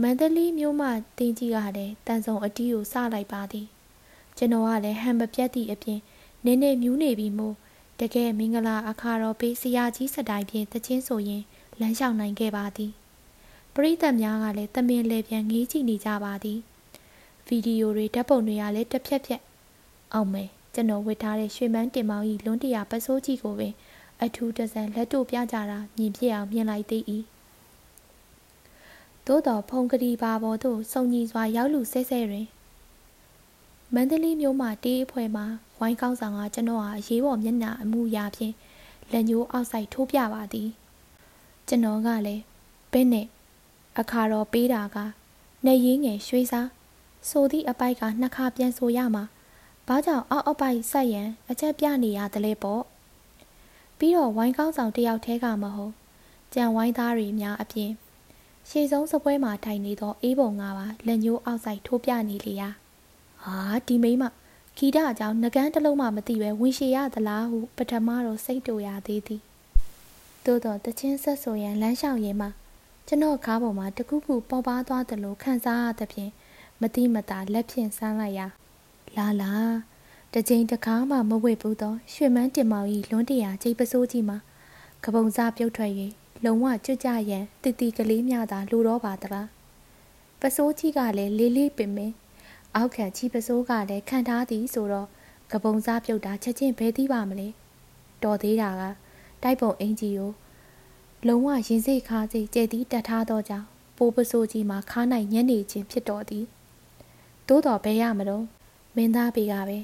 [0.00, 3.66] မန္တလေးမြို့မှတင်းကြီးကလည်းတန်ဆုံအတီးကိုစလိုက်ပါသည်
[4.36, 6.00] ကျွန်တော်ကလည်းဟန်မပြတ်သည့်အပြင်
[6.44, 7.56] နင်းနေမြူးနေပြီမို့
[8.00, 11.42] တကယ်မင်္ဂလာအခါတော့ပေးဆရာကြီးစတိုင်ဖြင့်တချင်းဆိုရင်
[11.80, 12.99] လမ်းလျှောက်နိုင်ခဲ့ပါသည်ပ
[13.84, 16.58] ရိသတ်များကလည်းတမင်လေပြန်ငေးကြည့်နေကြပါသည်
[17.46, 19.42] ဗီဒီယိုတွေဓာတ်ပုံတွေကလည်းတစ်ဖြက်ဖြက်
[20.14, 23.74] အောင်မယ်ကျွန်တော်ဝတ်ထားတဲ့ရွှေမန်းတင်မောင်ကြီးလွန်းတရာပစိုးကြီးကိုပင်
[24.22, 27.02] အထူးတဆန်လက်တို့ပြကြတာမြင်ပြအောင်မြင်လိုက်သေး၏
[29.26, 32.46] သို့တော်ဖုန်ကတိပါပေါ်သို့စုံညီစွာရောက်လူဆဲဆဲတွင်
[33.94, 35.46] မန္တလေးမြို့မှတေးအဖွဲမှာ
[35.78, 38.54] ဝိုင်းကောင်းဆောင်ကကျွန်တော်ဟာရေးပေါ်မျက်နှာအမှုရာဖြင့်
[39.12, 40.68] လက်ညှိုးအောက်ဆိုင်ထိုးပြပါသည်
[41.68, 42.42] ကျွန်တော်ကလည်း
[42.92, 43.26] ဘဲနဲ့
[43.98, 44.96] အခါတော်ပေးတာက
[45.66, 46.68] နေရင်းငယ်ရွှေစား
[47.28, 49.24] ဆိုသည့်အပိုက်ကနှစ်ခါပြန်ဆိုရမှာ
[49.86, 52.82] ဘာကြောင့်အောက်အပိုက်ဆက်ရန်အချက်ပြနေရသလဲပေါ့
[53.98, 55.94] ပြီးတော့ဝိုင်းကောင်းဆောင်တယောက်တည်းကမဟုတ်
[56.54, 57.90] ကြံဝိုင်းသားတွေများအပြင်
[58.68, 62.68] ရှေ့ဆုံးစပွဲမှာထိုင်နေသောအေးပုံငါပါလက်ညှိုးအောက်ဆိုင်ထိုးပြနေလေရာ
[63.42, 63.56] ဟာ
[63.86, 64.24] ဒီမိမ
[64.76, 69.42] ခီတာအကြောင်းငကန်းတစ်လုံးမှမသိပဲဝင်ရှည်ရသလားဟုပထမတော့စိတ်တူရသေးသည်
[70.44, 72.48] သို့တော့တချင်းဆက်ဆိုရန်လမ်းလျှောက်ရင်မှ
[73.06, 76.32] ကျွန်တော်ကားပေါ်မှာတခုခုပေါ်ပါသွားသလိုခံစားရသဖြင့်
[76.80, 78.46] မတိမတာလက်ဖြင့်ဆန်းလိုက်ရာ
[79.16, 79.52] လာလာ
[80.34, 84.38] တကြိမ်တကားမှမဝစ်ဘူးသောရွှေမန်းတင်မောင်၏လွန်းတရာချိတ်ပစိုးကြီးမှာ
[85.04, 85.92] ကပုံစားပြုတ်ထွက်၍
[86.44, 89.48] လုံးဝကြွကြရန်တတီကလေးများသာလိုတော့ပါသလား
[90.40, 92.12] ပစိုးကြီးကလည်းလေးလေးပင်ပင်
[92.74, 95.08] အောက်ခံချီပစိုးကလည်းခံထားသည်ဆိုတော့
[95.52, 97.48] ကပုံစားပြုတ်တာချက်ချင်းဘဲသီးပါမလဲ
[98.22, 98.82] တော်သေးတာက
[99.42, 100.32] တိုက်ပုံအင်ကြီးကို
[101.26, 106.44] လုံးဝရင်စိတ်ခါစိတ်ကြဲသီးတက်ထားသောကြောင့်ပိုးပစိုးကြီးမှာခါနိုင်ညနေချင်းဖြစ်တော်သည်
[107.48, 108.44] သို့တော်ဘဲရမလို့
[108.96, 109.78] မင်းသားပေကပဲ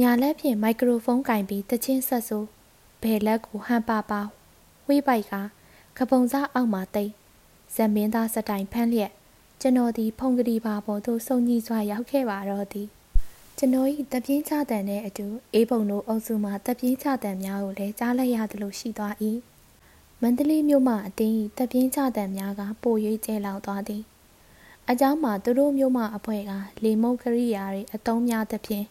[0.00, 2.44] ညာလက်ဖြင့်မိုက်ခရိုဖုန်းကင်ပြီးတချင်းဆက်ဆို
[3.02, 4.20] ဘယ်လက်ကိုဟန်ပါပါ
[4.86, 5.32] ဝေးပိုက်က
[5.96, 7.12] ခပုံစားအောက်မှာတိတ်
[7.74, 9.12] ဇမင်းသားစတိုင်ဖမ်းလျက်
[9.60, 12.88] ကျွန်တော်ဒီဖုန်ကလေးပါပေါ်သို့စုံညီစွာရောက်ခဲ့ပါတော့သည်
[13.58, 19.14] ကျွန်တော်၏တပြင်းချတန်နဲ့အတူအေးပုံတို့အုပ်စုမှတပြင်းချတန်များကိုလည်းကြားလိုက်ရသလိုရှိသွား၏
[20.21, 24.03] မန္တလေးမြို့မှအတင်း၏တပြင်းချတန်များကပို၍ကျဲလောင်သွားသည်
[24.89, 26.51] အเจ้าမှာသူတို့မျိုးမှအဖွဲ့က
[26.83, 28.85] လေမုတ်ကရိယာတွေအတုံးများသဖြင့်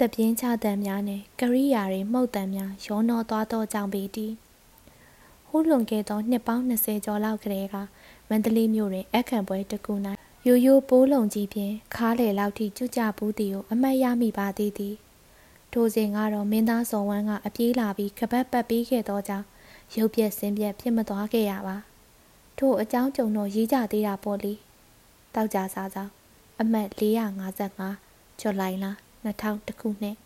[0.00, 4.32] တပြင်းချတန်များနဲ့ကရိယာတွေမှုတ်တန်များရောနှောသွားသောကြောင့်ပေတည်
[5.48, 7.74] ဟိုးလွန်ခဲ့သောနှစ်ပေါင်း20ကျော်လောက်ကလေးက
[8.28, 9.92] မန္တလေးမြို့တွင်အခန့်ပွဲတစ်ခု၌
[10.46, 14.94] ရိုးရိုးပိုးလုံကြီးဖြင့်ခါးလေလောက်ထိကျွကြဘူးသည်ကိုအမတ်ရမိပါသေးသည်
[15.72, 19.46] ထိုစဉ်ကတော့မင်းသားစော်ဝမ်းကအပြေးလာပြီးကပတ်ပတ်ပြီးခဲ့သောကြောင့်
[19.97, 21.77] ရုပ်ပြက်စင်းပြက်ဖြစ်မသွားခဲ့ရပါ
[22.57, 24.53] ထို့အကြောင်းကြုံတော့ရေးကြသေးတာပေါ့လေ
[25.35, 26.09] တောက်ကြစားစား
[26.61, 28.85] အမှတ်455ဇူလိုင်လ
[29.25, 30.17] 2000ခုနှစ်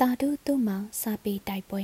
[0.00, 1.82] တာတူသူ့မောင်စာပေတိုက်ပွဲ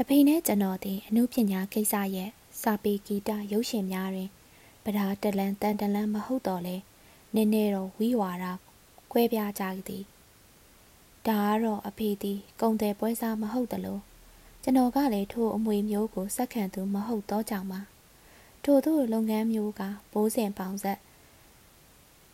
[0.00, 2.30] အဖေနဲ့ကျွန်တော်သည်အမှုပညာကိစ္စရဲ့
[2.62, 4.30] စာပေဂီတရုပ်ရှင်များတွင်
[4.84, 6.76] ပဓာတလန်တန်တလန်မဟုတ်တော့လဲ
[7.34, 8.46] နည်းနည်းတော့ဝီဝါဒ
[9.12, 10.04] ကွဲပြားကြသည်
[11.26, 14.02] ဒါကတော့အဖေသည်ကုံတယ်ပွဲစားမဟုတ်တလို့
[14.68, 17.80] ကျွန်တော်ကလည်းထို့အမွေမျိုးကိုစက္ခံသူမဟုတ်တော့ကြောင်ပါ
[18.64, 20.98] ထို့သောလုပ်ငန်းမျိုးကဘိုးစဉ်ပေါင်းဆက်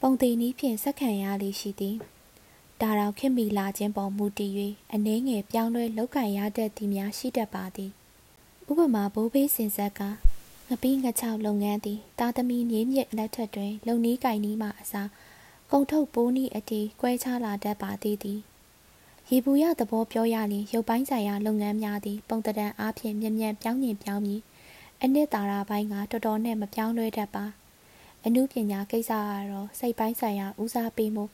[0.01, 1.97] ပုံတည်နည်းဖြင့်စက္ခံရလိရှိသည်
[2.81, 4.53] ဒါတော်ခင်မီလာခြင်းပေါ်မူတည်၍
[4.93, 7.91] အနှဲငယ်ပြောင်းလဲလောက်ကင်ရတတ်သည်များရှိတတ်ပါသည်
[8.71, 10.01] ဥပမာဘိုးဘေးစင်ဆက်က
[10.69, 15.09] ငပီးငချောက်လုပ်ငန်းသည်တာသမီမြေမြစ်လက်ထက်တွင် လုံနီးကင်နီးမှအစား
[15.71, 18.41] ကုံထုတ်ပိုးနီးအတီကွဲခြားလာတတ်ပါသေးသည်
[19.30, 24.42] ရေဘူးရသဘောပြောရရင်ရုပ်ပိုင်းဆိုင်ရာလုပ်ငန်းများသည်ပုံတံအားဖြင့်မြ мян ပြောင်းညင်ပြောင်းပြီး
[25.04, 27.46] အနှစ်သာရပိုင်းကတော်တော်နဲ့မပြောင်းလဲတတ်ပါ
[28.26, 31.26] အမှုပညာကိစ္စကတော့စိတ်ပိုင်းဆိုင်ရာဦးစားပေးမှု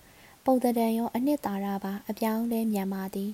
[0.46, 3.32] ပုံတံရောအနှစ်သာရပါအပြောင်းလဲမြန်ပါသည်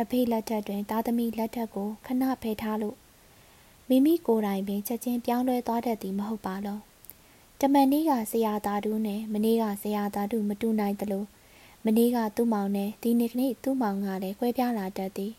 [0.00, 2.96] အဖေလက်ထက်တွင်သားသမီးလက်ထက်ကိုခဏဖယ်ထားလို့
[3.88, 6.78] မိမိကိုယ်တိုင်ပင်ချက်ချင်းပြောင်းလဲသွားတတ်သည်မဟုတ်ပါလော
[7.60, 11.24] တမန်နေ့ကဆရာသားတူးနဲ့မနေ့ကဆရာသားတူးမတူနိုင်သလို
[11.85, 15.33] မနေ့ကသူ့မောင်နဲ့ဒီနေ့ကနေ့သူ့မောင်ကလည်းခွဲပြားလာတတ်သည်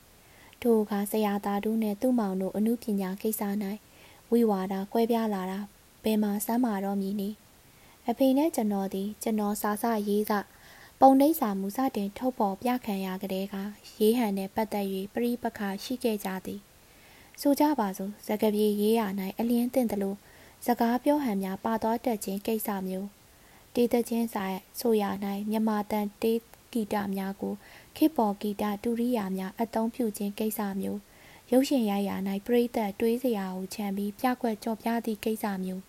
[0.63, 3.43] ထို့အခါဆရာသားတူးနဲ့သူ့မောင်တို့အမှုပညာကိစ္စ၌
[4.31, 5.59] ဝိဝါဒခွဲပြားလာတာ
[6.05, 7.37] ဘယ်မှာစမ်းမာတော့မည်နည်း
[8.09, 10.33] အဖေနဲ့ကျွန်တော်သည်ကျွန်တော်စာစရေးစ
[11.01, 13.55] ပုံနှိပ်စာမူစတင်ထုတ်ပေါ်ပြခံရကြတဲ့က
[13.99, 16.61] ရေးဟန်နဲ့ပတ်သက်၍ပြိပခါရှိခဲ့ကြသည်
[17.41, 19.01] ဆိုကြပါစို့စကပြေရေးရ၌
[19.39, 20.15] အလင်းတင်သလို
[20.67, 23.09] စကားပြောဟန်များပါသွားတတ်ခြင်းကိစ္စမျိုး
[23.75, 25.05] တေးသချင်းဆိုင်ဆိုရ၌
[25.51, 26.41] မြမတန်တေး
[26.73, 27.55] ဂီတများကို
[27.97, 31.01] ခေပေါ်ဂီတတူရိယာများအသုံးပြုခြင်းကိစ္စမျိုး
[31.53, 35.83] ရုပ်ရှင်ရိုက်ရာ၌ပရိသတ်တွေးစရာကိုခြံပြီးပြကွက်ကြော်ပြသည့်ကိစ္စမျိုး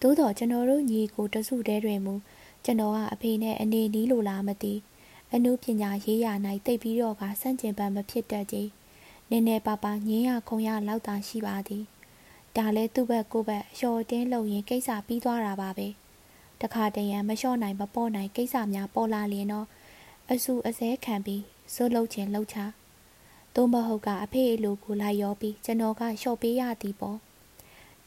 [0.00, 2.14] သို့တော့ကျွန်တော်တို့ညီကိုတစုတဲတွင်မူ
[2.64, 4.74] ကျွန်တော်ကအဖေနဲ့အနေနီးလိုလားမသိ
[5.32, 6.32] အမှုပညာရေးရာ၌
[6.66, 8.68] တိတ်ပြီးတော့ကစန့်ကျင်ဘက်မဖြစ်တတ်ကြီး
[9.30, 11.84] နည်းနည်းပါးပါငင်းရခုံရလောက်သာရှိပါသည်
[12.56, 15.88] ဒါလဲသူ့ဘက်ကိုယ့်ဘက်အလျှော်တင်းလုံရင်ကိစ္စပြီးသွားတာပါပဲ
[16.62, 19.66] တခါတရံမလျှော့နိုင်မပေါ်နိုင်ကိစ္စများပေါ်လာလျင်တော့
[20.30, 21.42] အဆူအစဲခံပြီး
[21.72, 22.56] ဇွတ်လုတ်ခြင်းလှုပ်ချ
[23.54, 27.18] သို့မဟုတ်ကအဖေအလိုကိုလိုက်ရောပြီးကျွန်တော်ကလျှော့ပေးရသည်ပေါ့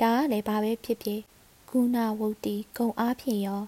[0.02, 1.22] ဒါကလည်းဘာပဲဖြစ်ဖြစ်
[1.70, 3.62] ကုဏဝုတ်တီဂုံအားဖြင့်ရော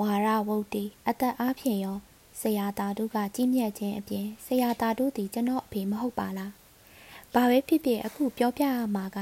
[0.00, 1.98] ဝါရဝုတ်တီအသက်အားဖြင့်ရော
[2.40, 6.52] ဆရာသားတို့ကကြီးမြတ်ခြင်းအပြင်ဆရာသားတို့သည်ကျွန်တော်အဖေမဟုတ်ပါလား
[7.34, 9.18] ဘာပဲဖြစ်ဖြစ်အခုပြောပြရမှာက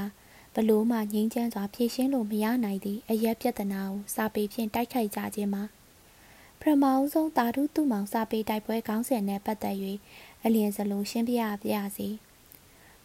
[0.54, 5.64] ဘလို့မှငြိမ်းချမ်းစွာဖြေရှင်းလို့မရနိုင်သည့်အရက်ပြဿနာကိုစာပေဖြင့်တိုက်ခိုက်ကြခြင်းမှာ
[6.60, 9.76] ပထမအဆုံးတာထုသူ့မောင်စာပေတိုက်ပွဲခေါင်းစဉ်နဲ့ပတ်သက်၍
[10.44, 12.08] အလျင်စလုံးရှင်းပြပြရစီ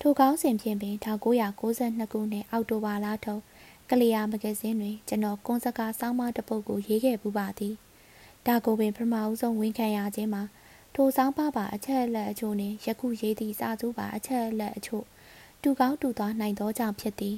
[0.01, 3.41] ထိုခေါင်းစဉ်ဖြင့်ပင်1992ခုနှစ်အောက်တိုဘာလထုတ်
[3.89, 7.73] ကလျာမဂဇင်းတွင်ကျွန်တော်ကွန်စကားစောင်းမတပုတ်ကိုရေးခဲ့ပူပါသည်
[8.45, 10.43] ဒါကိုပင်ပထမအဆုံးဝန်ခံရခြင်းမှာ
[10.95, 15.05] ထိုဆောင်ပါပါအချက်အလက်အချို့နှင့်ယခုရေးသည့်စာစုပါအချက်အလက်အချို့
[15.67, 17.36] တူကောင်းတူသွားနိုင်သောကြောင့်ဖြစ်သည်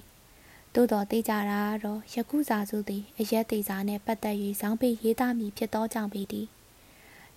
[0.73, 6.47] သို့တော်သိကြတာတော့ယခုစာစုသည်အရက်သေးစာနှင့်ပတ်သက်၍ဇောင်းပိရေးသားမည်ဖြစ်သောကြောင့်ပေသည်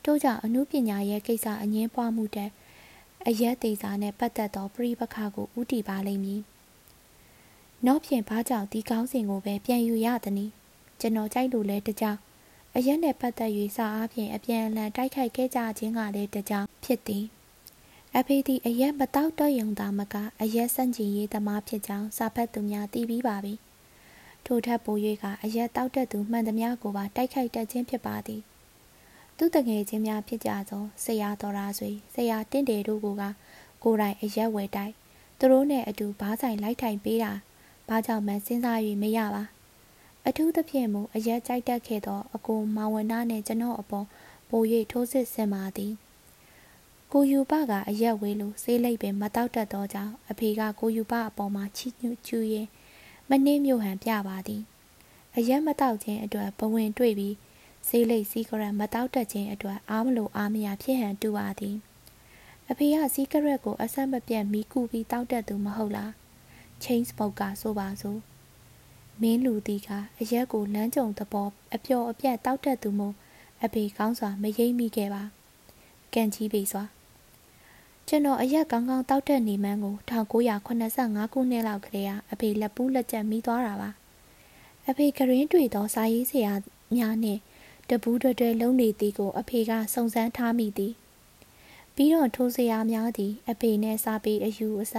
[0.05, 2.51] ထို့ကြောင့်အမှုပညာရဲ့ကိစ္စအငင်းပွားမှုတဲ့
[3.27, 6.41] အရက်သေးစာနှင့်ပတ်သက်သောပြိပခါကိုဥတီပါလိမ့်မည်
[7.87, 10.53] နောက်ဖြင့်ဘာကြောင့်ဒီကောင်းစဉ်ကိုပဲပြန်ယူရသနည်း
[11.01, 12.19] ကျွန်တော်ကြိုက်လို့လဲတကြောင်
[12.77, 17.27] အရက်နဲ့ပတ်သက်၍စာအားဖြင့်အပြန်အလှန်တိုက်ခိုက်ခဲ့ကြခြင်းကလည်းတကြောင်ဖြစ်သည်
[18.19, 23.55] အဖေသည်အရက်မတောက်တော့ယုံသာမကအရက်စန့်ကျင်ရေးသမားဖြစ်ကြောင်းစာဖတ်သူများသိပြီးပါပြီ
[24.47, 28.41] ထို့ထက်ပို၍ကအရက်တောက်တတ်သူမှန်သမျှကိုပါတိုက်ခိုက်တတ်ခြင်းဖြစ်ပါသည်
[29.37, 33.07] သူတငယ်ချင်းများဖြစ်ကြသောဆရာတော်ရာဆွေဆရာတင့်တယ်တို့က
[33.83, 34.93] ကိုယ်တိုင်အရက်ဝယ်တိုက်
[35.39, 37.33] သူတို့နဲ့အတူဘားဆိုင်လိုက်ထိုင်ပေးတာ
[37.89, 39.45] ဘာကြောင့်မှစဉ်းစား၍မရပါ
[40.27, 44.07] အထူးသဖြင့်မူအရက်ကြိုက်တတ်ခဲ့သောအကိုမောင်ဝနာနှင့်ကျွန်တော်အပေါ်
[44.49, 45.93] ပို၍ထိုးစစ်ဆင်ပါသည်
[47.15, 52.69] ကိုယူပကအရက်ဝေးလို့ဆေးလိပ်ပင်မတောက်တတ်သောကြောင့်အဖေကကိုယူပအပေါ်မှာချီညွကျူးရင်
[53.29, 54.63] မနှင်းမြို့ဟန်ပြပါသည်
[55.37, 57.35] အရက်မတောက်ခြင်းအတွက်ဘဝင်တွေ့ပြီး
[57.89, 61.77] ဆေးလိပ်စီးကရက်မတောက်တတ်ခြင်းအတွက်အားမလို့အားမရဖြစ်ဟန်တူပါသည်
[62.71, 66.11] အဖေကစီးကရက်ကိုအဆက်မပြတ်မီးကူပြီးတောက်တတ်သူမဟုတ်လား
[66.83, 68.21] chain smoker ဆိုပါစို့
[69.21, 69.89] မင်းလူသည်က
[70.21, 73.15] အရက်ကိုလမ်းကြုံသဘောအပျော်အပြတ်တောက်တတ်သူမို့
[73.65, 75.23] အဖေကောင်းစွာမရိပ်မိခဲ့ပါ
[76.15, 76.85] ကန်ကြီးပေစွာ
[78.13, 83.91] ကျွန်တော်အရက်ကောင်းကောင်းတောက်တတ်နေမှန်းကို1985ခုနှစ်လောက်ကလေးကအဖေလက်ပူးလက်ချက်မိသွားတာပါ
[84.89, 86.53] အဖေကရင်တွေ့သောစာရေးဆရာ
[86.97, 87.41] များနှင့်
[87.89, 90.93] တပူးတွတွဲလုံးနေသည်ကို အဖေကစုံစမ်းထားမိသည်
[91.95, 94.95] ပြီးတော့ထိုးဆရာများသည် အဖေနဲ့စာပေအယူအဆ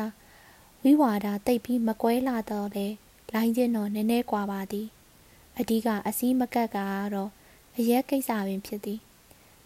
[0.84, 2.88] ဝိဝါဒတိတ်ပြီးမကွဲလာတော့လေ
[3.34, 4.88] လိုင်းချင်းတော့နည်းနည်းကွာပါသည်
[5.58, 6.78] အဓိကအစည်းမကတ်က
[7.14, 7.30] တော့
[7.78, 9.00] အရက်ကိစ္စပင်ဖြစ်သည်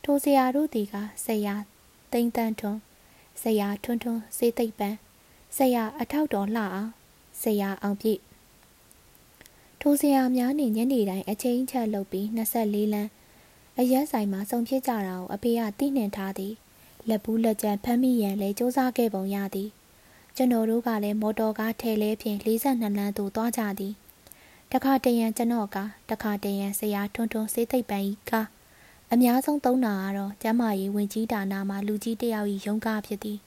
[0.04, 1.56] ထိုဆရာတို့သည်ကဆရာ
[2.14, 2.82] တိန်တန်းထွန်း
[3.42, 4.98] ဆရာထွန်းထွန်းစေးသိပ်ပန်း
[5.58, 6.92] ဆရာအထောက်တော်လှအောင်
[7.42, 8.22] ဆရာအောင်ပြည့်
[9.82, 13.10] ထိုဆရာများနေညနေတိုင်းအချိန်ချက်လုပ်ပြီး24လမ်း
[13.80, 16.54] အရက်ဆိုင်မှာစုံဖြစ်ကြတာကိုအဖေကသိနှင်ထားသည်
[17.10, 19.70] လက်ဘူးလက်ကျန်ဖမ်းမိရန်လဲစူးစမ်းခဲ့ပုံရသည်
[20.36, 23.94] ကျွန်တော်တို့ကလည်းမော်တော်ကားထဲလဲဖြင့်42လမ်းသို့သွားကြသည်
[24.72, 25.78] တခါတရံကျွန်တော်က
[26.10, 28.48] တခါတရံဆရာထွန်းထွန်းစေးသိပ်ပန်ကြီးကား
[29.14, 33.40] အများဆုံးသုံးတာကတော့ကျမ်းမာရေးဝင်ကြီးဌာနမှာလူကြီးတယောက်၏ရုံးကားဖြစ်သည်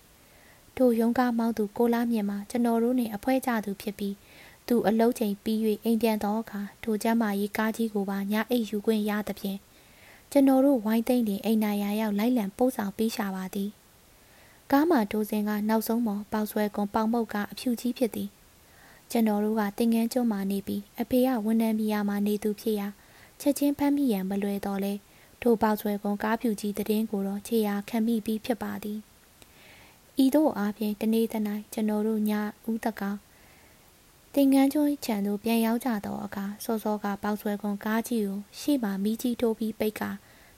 [0.77, 4.15] ထိုရုံးကားမောင်းသူကိုလားမြင့်မှာကျွန်တော်တို့နှင့်အဖွဲကြသူဖြစ်ပြီး
[4.69, 9.59] သူအလုံးချိန်ပြီး၍အိမ်ပြန်သောအခါထိုကျမ်းမာရေးကားကြီးကိုပါညအိတ်ယူခွင့်ရသဖြင့်
[10.31, 13.71] ကျွန်တော်တို့ဝိုင်းသိမ့်တင်အိမ်နာရာရောက်လိုက်လံပို့ဆောင်ပေးရှာပါသည်
[14.71, 18.29] ကားမှာတိုးစင်ကနောက်ဆုံးပေါ်ပေါက်ဆွဲကွန်ပေါင်မုတ်ကအဖြူကြီးဖြစ်သည်
[19.11, 22.89] ကျွန်တော်တို့ကတင်ငန်းကျွန်းမှာနေပြီးအဖေကဝန်ထမ်းပြည်ယာမှာနေသူဖြစ်ရာ
[23.41, 24.93] ချက်ချင်းဖမ်းမိရန်မလွယ်တော့လဲ
[25.43, 28.99] ထိုပေါက်ဆွဲကွန်ကားဖြူကြီးတည်င်းကိုတော့ခြေရာခံမိပြီးဖြစ်ပါသည်
[30.25, 32.31] ဤသို့အားဖြင့်တနေ့တနိုင်ကျွန်တော်တို့ည
[32.71, 33.19] ဦးတကောင်
[34.35, 40.03] တင်ငန်းကျွန်းခြံသို့ပြန်ရောက်ကြသောအခါစောစောကပေါက်ဆွဲကွန်ကားကြီးကိုရှေ့မှမိကြီးထိုးပြီးပိတ်က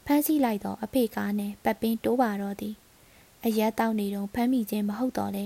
[0.04, 2.74] ဖမ်းဆီးလိုက်သောအဖေကားနှင့်ပတ်ပင်းတိုးပါတော့သည်
[3.44, 5.44] အရက်တောက်နေတော့ဖမ်းမိခြင်းမဟုတ်တော့လေ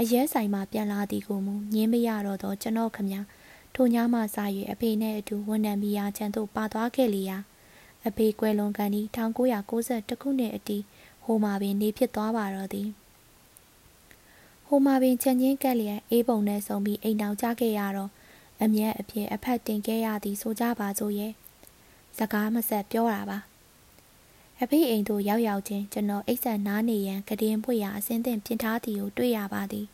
[0.00, 3.12] အရက်ဆိုင်မှပြန်လာသည်ကိုမူညင်းမရတော့သောကျွန်တော်ခမ
[3.74, 4.22] ထိုညမှစ၍
[4.72, 7.38] အဖေနှင့်အတူဝန်ထမ်းမိယာချန်သို့ပါသွားခဲ့လေရာ
[8.06, 9.02] အဖေကွယ်လွန်ကန်ဒီ
[9.66, 10.78] 1992ခုနှစ်အတီ
[11.24, 12.88] ဟိုမှာပင်နေဖြစ်သွားပါတော့သည်
[14.66, 18.10] ဟိုမှာပင်ချန်ချင်းကက်လျက်အေးပုံနဲ့ဆုံပြီးအိမ်တော်ကြခဲ့ရတော့
[18.62, 21.32] အမျက်အဖြစ်အဖက်တင်ခဲ့ရသည်ဆိုကြပါစို့ရဲ့
[22.18, 23.38] စကားမဆက်ပြောတာပါ
[24.62, 29.86] အဖေအိမ်သို့ရောက်ရောက်ချင်းကျွန်တော်အိတ်ဆက်နားနေရန်ကတင်ပွေရာအစင်းသင့်ပြင်ထားသည်ကိုတွေ့ရပါသည်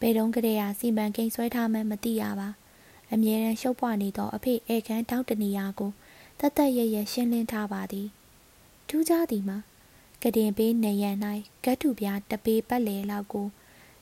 [0.00, 2.48] ဘယ်တုန်းကတည်းကစီမံကိန်းဆွဲထားမှမသိရပါ
[3.12, 5.90] အမြဲတမ်းရှုပ်ပွားနေသောအဖေဧကန်တောက်တနေရာကို
[6.38, 8.08] တတ်တတ်ရရရှင်းလင်းထားပါသည်
[8.88, 9.58] ထူးခြားသည်မှာ
[10.22, 11.16] ကတင်ပေးနေရန်၌
[11.64, 13.46] ကတ်ထုပြားတပေးပတ်လေလောက်ကို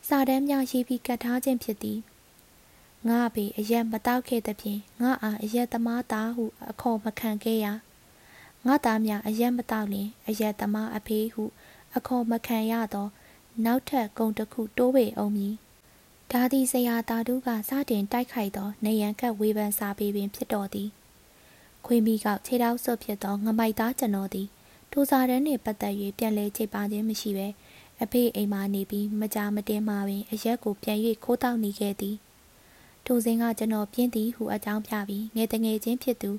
[0.08, 1.98] စာတမ်းများရေးပြီးကတ်ထားခြင်းဖြစ်သည်
[3.08, 7.66] ငါအဖေအရက်မတောက်ခဲ့သဖြင့်ငါအားအရက်သမားသားဟု အခေါ်မခံခဲ့ရ
[8.66, 11.44] ငါသားများအရက်မတောက်လျင်အရက်သမားအဖေဟု
[11.96, 13.08] အခေါ်မခံရသော
[13.64, 15.54] နောက်ထပ်ဂုံတစ်ခုတိုးပေအောင်မည်
[16.30, 20.90] ဒါသည်ဆရာတာတုကစတင်တိုက်ခိုက်သောနေရန်ကတ်ဝေဖန်စာပေပင်ဖြစ်တော်သည်
[21.86, 24.48] ခွေးမိကောက်ခြေထောက်ဆွတ်ဖြစ်သောငမိုက်သားကျွန်တော်သည်
[24.92, 27.48] ထိုစာတန်းနှင့်ပတ်သက်၍ပြန်လဲချိတ်ပါခြင်းမရှိဘဲ
[28.02, 32.16] အဖေအိမ်မှနေပြီးမကြမတင်မှပင်အရက်ကိုပြန်၍ခိုးတောက်နေခဲ့သည်
[33.06, 36.30] ထိုစဉ်ကကျွန်တော်ပြင်းသည်ဟုအကြောင်းပြပြီးငယ်တငယ်ချင်းဖြစ်သူ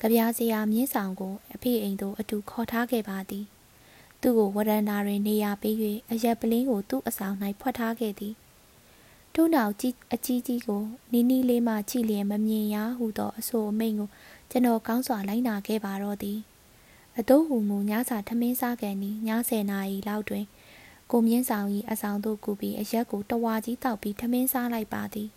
[0.00, 3.44] ကြပြားစရာမြင်းဆောင်ကိုအဖေအိမ်သို့အတူခေါ်ထားခဲ့ပါသည်
[4.20, 5.76] သူ့ကိုဝရန်နာတွင်နေရာပေး၍
[6.10, 8.34] အရက်ပလင်းကိုသူ့အဆောင်၌ဖွက်ထားခဲ့သည်
[9.34, 14.08] ထို့နောက်ကြီးအကြီးကြီးကိုနီးနီးလေးမှကြည့်လျင်မမြင်ရဟုသောအဆိုအမိန့်ကို
[14.54, 16.38] ကျွန်တော်ကောင်းစွာလိုက်နာခဲ့ပါတော့သည်
[17.18, 20.44] အတိုးဟူမူညစာထမင်းစားကန်နီည10နာရီလောက်တွင်
[21.10, 25.28] ကိုမြင့်ဆောင်၏အဆောင်သို့ကူပြီးအရက်ကိုတဝါကြီးတောက်ပြီးထမင်းစားလိုက်ပါသည်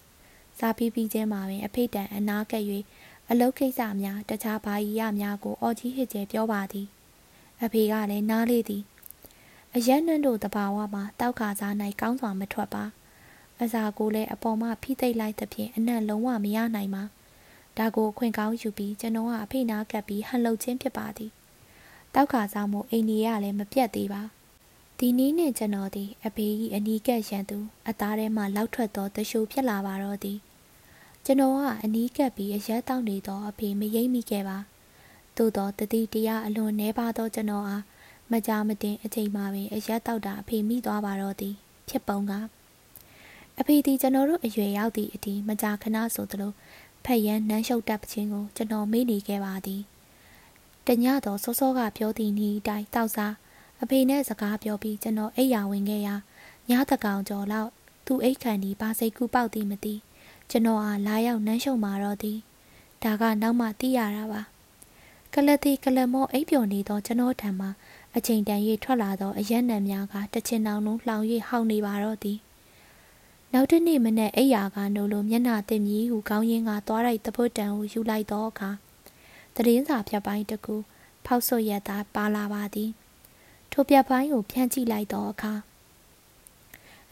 [0.59, 2.63] စားပြီးပြီးချင်းမှာပင်အဖေတန်အနာကပ်၍
[3.29, 6.87] အလုတ်ကိစ္စများတခြားဘာကြီးရများကိုအော်ကြီးဟစ်ကျဲပြောပါသည်
[7.63, 8.83] အဖေကလည်းနားလေသည်
[9.75, 12.83] အရက်နှံ့တို့တဘာဝမှာတောက်ခါစား၌ကောင်းစွာမထွက်ပါ
[13.61, 17.03] အစာကိုလည်းအပေါ်မှဖိသိပ်လိုက်သဖြင့်အနံ့လုံးဝမရနိုင်ပါ
[17.77, 21.31] ဒါကိုအခွင့်ကောင်းယူပြီးကျွန်တော်ကအဖေနာကပ်ပြီးဟန်လှုပ်ခြင်းဖြစ်ပါသည်
[22.13, 24.21] တောက်ခါစားမှုအိန္ဒိယလည်းမပြတ်သေးပါ
[24.97, 27.57] ဒီနည်းနှင့်ကျွန်တော်သည်အဖေ၏အနီးကပ်ရန်သူ
[27.87, 30.37] အသားထဲမှလောက်ထွက်သောတရှိုးဖြစ်လာပါတော့သည်
[31.25, 34.57] ကျွန်တော်ကအနီးကပ်ပြီးအရက်တောက်နေသောအဖေမရိပ်မိခဲ့ပါ
[35.37, 37.83] သို့သောတတိတရားအလွန်နှဲပါသောကျွန်တော်အား
[38.31, 41.53] မကြမတင်အချိန်မှပင်အရက်တောက်တာအဖေမိသွားပါတော့သည်
[41.89, 42.33] ဖြစ်ပုံက
[43.59, 46.51] အဖေသည်ကျွန်တော်တို့အရွယ်ရောက်သည့်အထိမကြာခဏဆိုသလို
[47.05, 49.81] ဖက်ရန်နန်းရှုပ်တပ်ခြင်းကိုကျွန်တော်မေ့နေခဲ့ပါသည်
[50.87, 53.33] တညတော့စောစောကပြောသည့်ဤအတိုင်းတောက်စား
[53.81, 56.15] အဖေနဲ့စကားပြောပြီးကျွန်တော်အိပ်ယာဝင်ခဲ့ရာ
[56.69, 57.69] ညတကောင်ကျော်လောက်
[58.05, 59.95] သူအိတ်ခံဒီပါစိတ်ကူပေါက်သည်မသိ
[60.49, 62.37] ကျွန်တော်အားလာရောက်နန်းရှုံမာတော့သည်
[63.03, 64.41] ဒါကနောက်မှသိရတာပါ
[65.33, 67.67] ကလတိကလမောအိပ်ပျော်နေသောကျွန်တော်ထံမှ
[68.15, 72.37] အချိန်တန်၍ထွက်လာသောအရက်နံများကတချင်တောင်လုံးလှောင်၍ဟောင်းနေပါတော့သည်
[73.53, 78.69] နောက်တစ်နေ့မနေ့အိယာကနိုးလိုမျက်နှာတင်မြည်ဟုကောင်းရင်းကသွားလိုက်တပုတ်တန်ကိုယူလိုက်သောအခါ
[79.55, 80.75] တည်င်းစာဖြတ်ပိုင်းတစ်ခု
[81.25, 82.91] ဖောက်ဆွရက်သားပါလာပါသည်
[83.71, 85.53] ထိုပြပိုင်းကိုဖြန့်ကြည့်လိုက်သောအခါ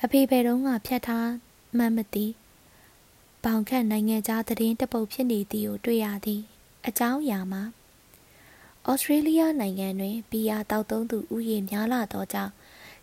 [0.04, 1.30] အဖေဘယ်တော့မှဖြတ်ထား
[1.78, 2.26] မှမသိ
[3.44, 6.42] ဘောင်ခန့်နိုင်ငံခြားသတင်းတပုတ်ဖြစ်နေသည်ကိုတွေ့ရသည်
[6.88, 7.64] အကြောင်းအရာမှာ
[8.90, 12.54] ဩစတြေးလျနိုင်ငံတွင်ဘီယာတောက်သုံးသူဥယျာဉ်များလာသောကြောင့်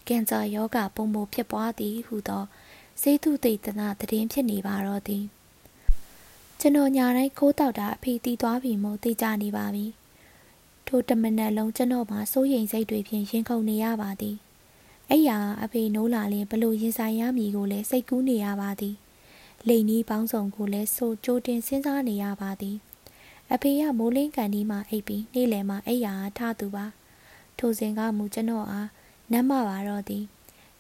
[0.07, 2.45] ကင်ဆာရောဂါပုံမှုဖြစ်ပွားသည်ဟုသော
[3.03, 5.25] စေတုသိတနာသတင်းဖြစ်နေပါတော့သည်
[6.61, 9.87] ကျွန်တော်ညာတိုင်းခိုးတောက်တာအဖေတီးသွားပြီမို့သိကြနေပါပြီ
[10.87, 14.37] ထိုတမနက်လုံးကျွန်တော်မှာစိုးရိမ်စိတ်တွေဖြင့်ရင်ခုန်နေရပါသည်
[15.11, 15.31] အဲ့ရ
[15.63, 18.95] အဖေနိုးလာရင်ဘလို့ရင်ဆိုင်ရမည်ကိုလည်းစိတ်ကူးနေရပါသည်
[19.69, 22.77] လိန်နီးပေါင်းစုံကိုလည်းစိုးကြိုးတင်စဉ်းစားနေရပါသည်
[23.53, 26.87] အဖေကမိုးလင်းကန်ဒီမှာအိပ်ပြီးနေ့လယ်မှာအိပ်ရာထားသူပါ
[27.59, 28.89] ထိုစဉ်ကမူကျွန်တော်အား
[29.31, 30.25] နမ်းမပါတော့သည်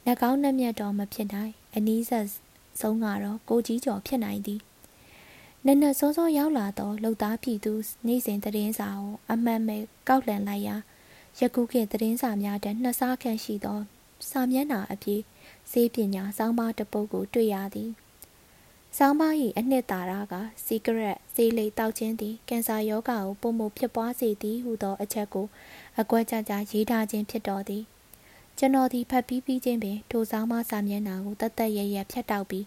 [0.06, 2.26] နှကောင်းနှမျက်တော်မဖြစ်နိုင်အနီးဆက်
[2.80, 4.60] ဆုံးကတော့ကိုကြီးကျော်ဖြစ်နိုင်သည်
[5.66, 7.72] နက်နက်စောစောရောက်လာတော့လှုပ်သားပြည်သူ
[8.06, 10.76] နေ့စဉ်သတင်းစာကိုအမှန်မဲ့ကောက်လှန်လိုက်ရာ
[11.38, 13.80] ယခုခေတ်သတင်းစာများတဲ့နှစ်စားခန့်ရှိသော
[14.30, 15.22] စာမျက်နှာအပြည့်
[15.70, 17.90] စေးပညာစောင်းပါတပုတ်ကိုတွေ့ရသည်
[18.96, 20.34] ဆောင်းပါး၏အနှစ်သာရက
[20.64, 25.46] စီကရက်ဆေးလိပ်တောက်ခြင်းသည်ကင်ဆာရောဂါကိုပုံမှုဖြစ်ပွားစေသည်ဟုသောအချက်ကို
[26.00, 27.84] အကွက်ကြကြရေးထားခြင်းဖြစ်တော်သည်
[28.62, 32.66] ကျွန်တော်ဒီဖတ်ပြီးပြီးချင်းပင်ထိုဆောင်းပါးစာမျက်နှာကိုတတ်တတ်ရရဖြတ်တောက်ပြီး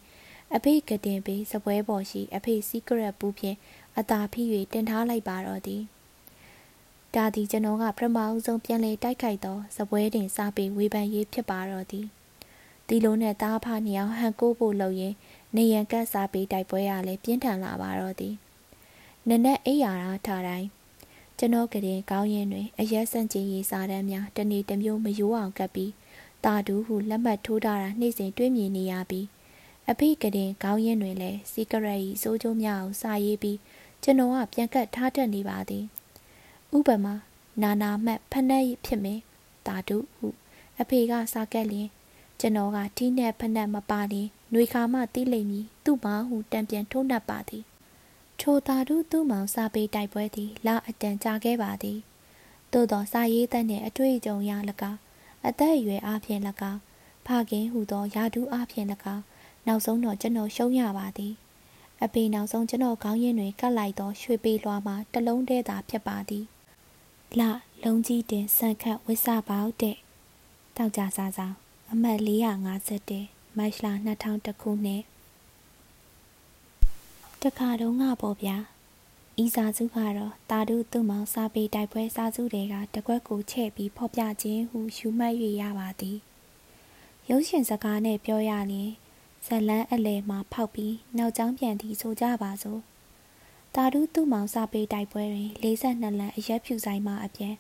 [0.56, 3.58] အဖေကတင်ပြီးစပွဲပေါ်ရှိအဖေစီကရက်ဘူးဖြင့်
[3.97, 4.41] အသာဖိ၍
[4.73, 5.82] တင်ထားလိုက်ပါတော့သည်
[7.15, 12.06] ဒါသည်ကျွန်တော်ကပထမအဆုံးပြန်လေတိုက်ခိုက်သောစပွဲတင်စားပြီးဝေဖန်ရေးဖြစ်ပါတော့သည်
[12.88, 15.13] ဒီလိုနဲ့တားဖနှစ်ယောက်ဟန်ကိုးဖို့လုပ်ရင်
[15.56, 18.34] နေရန်ကတ်စားပြီးတိုက်ပွဲရလဲပြင်းထန်လာပါတော့သည်
[19.29, 20.67] နနက်အိယာရာထားတိုင်း
[21.38, 25.91] ကျွန်တော်ကလေးကောင်းရင်တွင်အရက်ဆန့်ကျင်ရေးစာတမ်းများတနေ့တစ်မျိုးမယိုးအောင်ကပ်ပြီး
[26.43, 29.26] တာတူဟုလက်မှတ်ထိုးထားတာနှိမ့်စဉ်တွေးမြင်နေရပြီး
[29.89, 33.58] အဖေကတင်ခေါင်းရင်းတွင်လည်းစီကရက်၏စိုးကျိုးများအောင်စာရေးပြီး
[34.04, 35.84] ကျွန်တော်ကပြန်ကတ်ထားတတ်နေပါသည်
[36.78, 37.13] ဥပမာ
[37.62, 39.22] နာနာမှတ်ဖနှက်ဖြစ်မင်း
[39.67, 40.28] တာတုဟု
[40.80, 41.89] အဖေကစာကက်လျင်
[42.39, 47.63] ကျွန်တော်ကတီးနဲ့ဖနှက်မပါလျင်နှွေခါမှတီးလိမ့်မည်သူ့မဟုတံပြန်ထိုးနှက်ပါသည်
[48.45, 51.99] ထိုတာတုသူ့မောင်စာပေတိုက်ပွဲသည်လာအတန်ကြာခဲ့ပါသည်
[52.73, 54.51] သို့သောစာရေးတတ်နှင့်အတွေ့အကြုံရ၎
[54.91, 54.99] င်း
[55.47, 56.79] အသက်အရွယ်အားဖြင့်၎င်း
[57.25, 59.23] ဖခင်ဟုသောယာဒူးအားဖြင့်၎င်း
[59.67, 61.34] နောက်ဆုံးတော့ကျွန်တော်ရှုံးရပါသည်
[62.03, 66.45] အဖေနောက်ဆုံးကျွန်တော်ခေါင်းရင်းတွင်ကတ်လိုက်သောရွှေပေလွှာမှာတလုံးတည်းသာဖြစ်ပါသည်
[67.39, 67.41] လ
[67.84, 69.97] လုံးကြီးတင်ဆန်ခတ်ဝစ်စပေါက်တဲ့
[70.77, 71.53] တောက်ကြစားစား
[71.91, 73.88] အမှတ်451မတ်လ
[74.23, 75.03] 2000ခုနှစ်
[77.47, 78.58] တခါတုန်းကပေါ့ဗျာ
[79.43, 86.17] ဤစာစုကတော့တာတုသူ့မောင်စာပေတိုက်ပွဲစာစုတွေကတကွက်ကိုချဲ့ပြီးဖော်ပြခြင်းဟုယူမှတ်၍ရပါသည်
[87.29, 88.91] ရုပ်ရှင်စကားနဲ့ပြောရရင်
[89.45, 92.82] ဇလန်းအလဲမှာဖောက်ပြီးနောက်ကျောင်းပြန်သည်ဆိုကြပါစို့
[93.75, 97.56] တာတုသူ့မောင်စာပေတိုက်ပွဲတွင်42လမ်းအရက်ဖြူဆိုင်မှအပြန်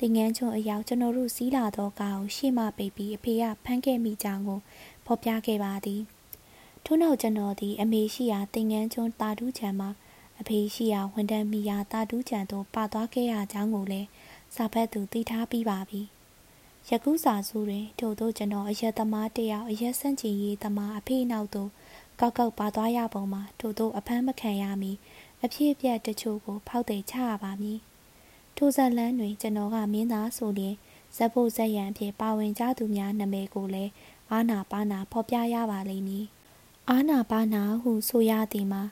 [0.00, 4.60] တင်ငန်းချုံအရောက်ကျွန်တော်တို့စီးလာသောကားကိုရှေ့မှပိတ်ပြီးအဖေကဖမ်းခဲ့မိကြောင်းကို
[5.06, 6.02] ဖော်ပြခဲ့ပါသည်
[6.88, 9.90] ထို့နောက်ကျွန်တော်သည် အမေရှိရာတင်ငန်းချုံတာတူးချံမှာ
[10.40, 14.08] အဖေရှိရာဝန်တန်းမိရာတာတူးချံသို့ပါသွားခဲ့ရကြောင်းကိုလည်း
[14.54, 16.00] စာဖတ်သူသိထားပြီးပါပြီ
[16.88, 21.70] ယခုစာစုတွင်ထို့သောကျွန်တော်အရက်သမားတယောက်အရက်ဆန့်ကျင်ရေးသမားအဖေနောက်သို့
[22.20, 24.92] ကောက်ကောက်ပါသွားရပုံမှာထို့သောအဖမ်းမခံရမီ
[25.44, 27.78] အဖြစ်အပျက်တချို့ကိုဖောက်သိချရပါမည်
[28.56, 30.74] ထိုဇက်လန်းတွင်ကျွန်တော်ကမင်းသားဆိုလျင်
[31.16, 33.92] ဇက်ဖို့ဇက်ရန်အဖြစ်ပါဝင်ကြသူများနာမည်ကိုလည်း
[34.30, 36.26] အာနာပါနာဖော်ပြရပါလိမ့်မည်
[36.90, 38.82] အာနာပါနာဟုဆိုရသည်မှာ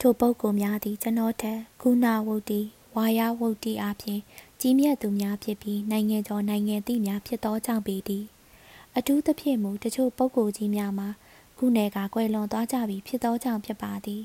[0.00, 2.60] ထိုပုဂ္ဂိုလ်များသည်ကျွန်တော်ထက်ကုဏဝုတ်တိ
[2.96, 4.20] ဝါယဝုတ်တိအပြင်
[4.60, 8.24] ကြီးမြတ်သူများဖြစ်ပြီးနိုင်ငံကျော်နိုင်ငံသိများဖြစ်သောကြောင့်ပေသည်
[8.96, 11.08] အထူးသဖြင့်မူတချို့ပုဂ္ဂိုလ်ကြီးများမှာ
[11.58, 14.22] ခုနယ်ကကွယ်လွန်သွားကြပြီဖြစ်သောကြောင့်ဖြစ်ပါသည်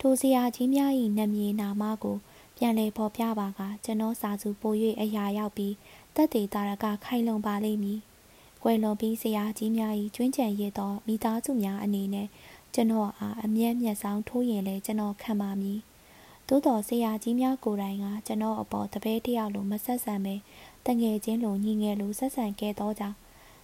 [0.00, 2.16] ထိုဆရာကြီးများ၏နာမည်နာမကို
[2.56, 5.74] ပြန်လည်ဖော်ပြပါကကျွန်တော်စာစုပို၍အရာရောက်ပြီး
[6.14, 8.00] တက်သေးတာရကခိုင်လုံပါလိမ့်မည်။
[8.62, 12.26] ကွယ်လွန်ပြီးဆရာကြီးများ၏ကျွင်းချံရသောမိသားစုများအနေနဲ့
[12.74, 15.78] ကျွန်တော်အားအမျက်မျက်ဆောင်ထိုးရင်လည်းကျွန်တော်ခံပါမည်။
[16.48, 20.34] သို့တော်ဆရာကြီးများကိုယ်တိုင်ကကျွန်တော်အပေါ်တပည့်တယောက်လိုမဆက်ဆံပဲ
[20.86, 23.16] တငယ်ချင်းလိုညီငယ်လိုဆက်ဆံခဲ့သောကြောင့်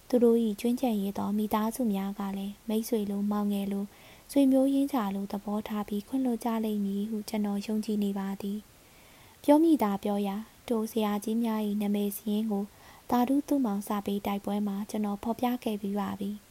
[0.09, 3.85] သူတို့၏ကျွင်းချံရသောမိသားစုများကလည်းမိတ်ဆွေလိုမောင်ငယ်လို
[4.31, 8.59] ဆွေမျိုးရင်းချလိုသဘောထားပြီးခွင့်လွှတ်ကြလိမ့်မည်ဟုကျွန်တော်ယုံကြည်နေပါသည်။
[9.43, 10.35] ပြောမိတာပြောရာ
[10.69, 12.63] တိုဆရာကြီးများ၏နာမည်စရင်းကို
[13.11, 16.31] တာဓုသူမောင်စာပေတိုက်ပွဲမှာကျွန်တော်ဖော်ပြခဲ့ပြီးပါပြီ။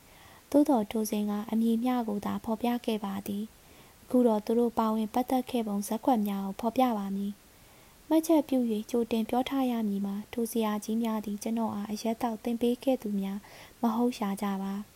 [0.56, 3.44] သို့တော်ထိုစဉ်ကအမည်မျှကိုသာဖော်ပြခဲ့ပါသည်။
[4.02, 7.32] အခုတော့သူတို့ပါဝင်ပတ်သက်ခဲ့ပုံဇက်ခွက်များကိုဖော်ပြပါမည်။
[8.08, 8.58] မှတ်ချက်ပြု၍
[8.90, 13.38] ကြိုတင်ပြောထားရမည်မှာထိုဆရာကြီးများသည်ကျွန်တော်အားအရက်တောက်တင်ပေးခဲ့သူများ
[13.82, 14.74] မဟုတ်ရှာကြပါ။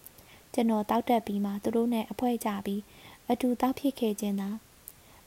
[0.55, 2.83] ကျွန်တော်တောက်တက်ပြီးမှသူတို့နဲ့အဖွဲကြပြီး
[3.31, 4.51] အတူတောက်ဖြစ်ခဲ့ခြင်းသာ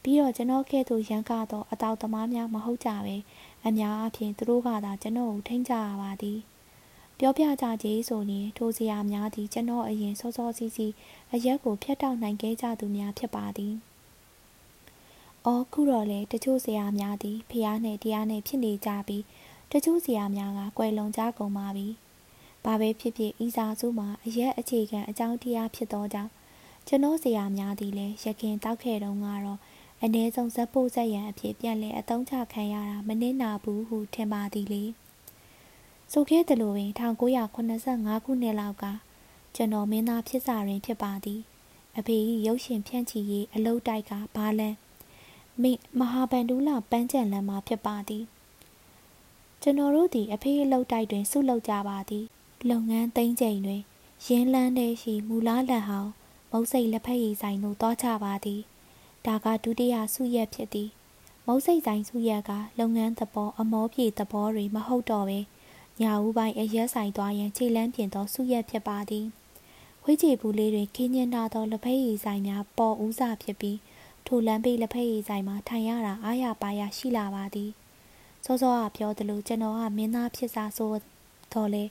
[0.04, 3.16] ပြီးတော့ကျွန်တော်ကဲ့သို့ရန်ကားသောအတောက်သမားများမဟုတ်ကြပဲ
[3.66, 6.40] အများအားဖြင့်သူတို့ကသာကျွန်တော်ကိုထိန်းကြရပါသည်
[7.24, 10.94] ပြောပြကြကြဆိုရင်ထိုစရာများသည်ကျွန်တော်အရင်စောစောစီးစီး
[11.34, 13.74] အရက်ကိုဖျက်တောက်နိုင်ခဲ့ကြသူများဖြစ်ပါသည်။
[15.46, 19.24] အော်ခုတော့လေတချို့ဆရာများသည်ဖျားနဲ့တရားနဲ့ဖြစ်နေကြပြီး
[19.72, 21.88] တချို့ဆရာများကကွယ်လွန်ကြကုန်ပါပြီ။
[22.66, 26.32] ဘာပဲဖြစ်ဖြစ်ဤစာစုမှာအရက်အခြေခံအကြောင်းတရားဖြစ်သောကြောင့်
[26.88, 29.60] ကျွန်တော်ဆရာများသည်လည်းရခင်တောက်ခဲ့တုန်းကတော့
[30.04, 34.84] အ ਨੇ ဆုံးဇက်ဖို့ဇက်ရန်အဖြစ်ပြန်လည်အသုံးချခံရတာမနစ်နာဘူးဟုထင်ပါသည်လေ
[36.14, 36.90] ဆိုခဲ့တယ်လို့ပင်
[37.58, 38.86] 1985ခုနှစ်လောက်က
[39.56, 41.42] ကျွန်တော်မင်းသားဖြစ်စာရင်ဖြစ်ပါသည်
[41.98, 44.76] အဖေကြီးရုပ်ရှင်ဖြန့်ချီရေးအလုတ်တိုက်ကဘာလန်
[45.62, 48.24] မိမဟာဗန္ဒူလာပန်းကြံလမ်းမှာဖြစ်ပါသည်
[49.62, 52.26] ကျွန်တော်တို့သည်အဖေအလုတ်တိုက်တွင်ဆုလုပ်ကြပါသည်
[52.70, 53.82] လုပ်ငန်းသိမ်းချိန်တွင်
[54.28, 56.12] ရင်းလန်းတဲ့ရှိမူလားလက်ဟောင်း
[56.52, 58.62] မုတ်စိတ်လက်ဖက်ရည်ဆိုင်သို့တောချပါသည်
[59.26, 60.90] ဒါကဒုတိယစုရက်ဖြစ်သည်
[61.48, 65.40] မုတ်စိတ်ဆိုင်စုရက်ကလုပ်ငန်းသဘောအမောပြေသဘောတွေမဟုတ်တော့ပဲ
[66.02, 69.26] ညာဦးပိုင်းအရက်ဆိုင်သွားရန်ခြေလန်းပြင်သောစုရက်ဖြစ်ပါသည်
[70.04, 73.78] ဝိချေဘူးလေးတွင်ခင်းညင်းနာသောလက်ဖက်ရည်ဆိုင်များပေါ်ဦးစာဖြစ်ပြီး
[74.26, 77.72] ထိုလမ်းဘေးလက်ဖက်ရည်ဆိုင်မှာထိုင်ရတာအားရပါရရှိလာပါသည်
[78.46, 80.94] စောစောကပြောသလိုကျွန်တော်ကမင်းသားဖြစ်စာဆို
[81.54, 81.84] တော့လေ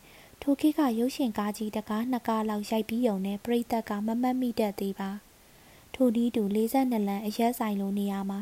[0.42, 5.10] ထိုခေတ်ကရုပ်ရှင်ကားကြီးတကားနှစ်ကားလောက်ရိုက်ပြီးုံနဲ့ပြိသက်ကမမတ်မိတတ်သေးပါ။
[5.94, 8.38] ထိုနည်းတူ42လမ်းအရက်ဆိုင်လိုနေရာမှာ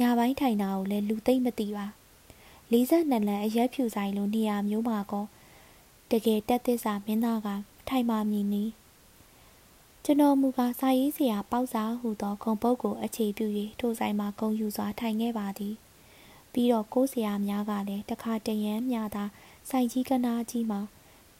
[0.00, 1.86] ညပိုင်းထိုင်တာကိုလည်းလူသိမ့်မသိပါ
[2.72, 5.26] 42လမ်းအရက်ဖြူဆိုင်လိုနေရာမျိုးမှာကော
[6.10, 7.48] တကယ်တက်သစ္စာမင်းသားက
[7.88, 8.70] ထိုင်မှမြည်နီး
[10.04, 13.46] ကျွန်တော်မူကားစာရေးဆရာပေါက်စာဟူသောဂုံပုတ်ကိုအခြေပြု၍
[13.80, 15.74] ထိုဆိုင်မှာဂုံယူစွာထိုင်ခဲ့ပါသည်
[16.52, 19.24] ပြီးတော့ကိုးဆရာများကလည်းတခါတရမ်းမြသာ
[19.70, 20.80] ဆိုင်ကြီးကနာကြီးမှာ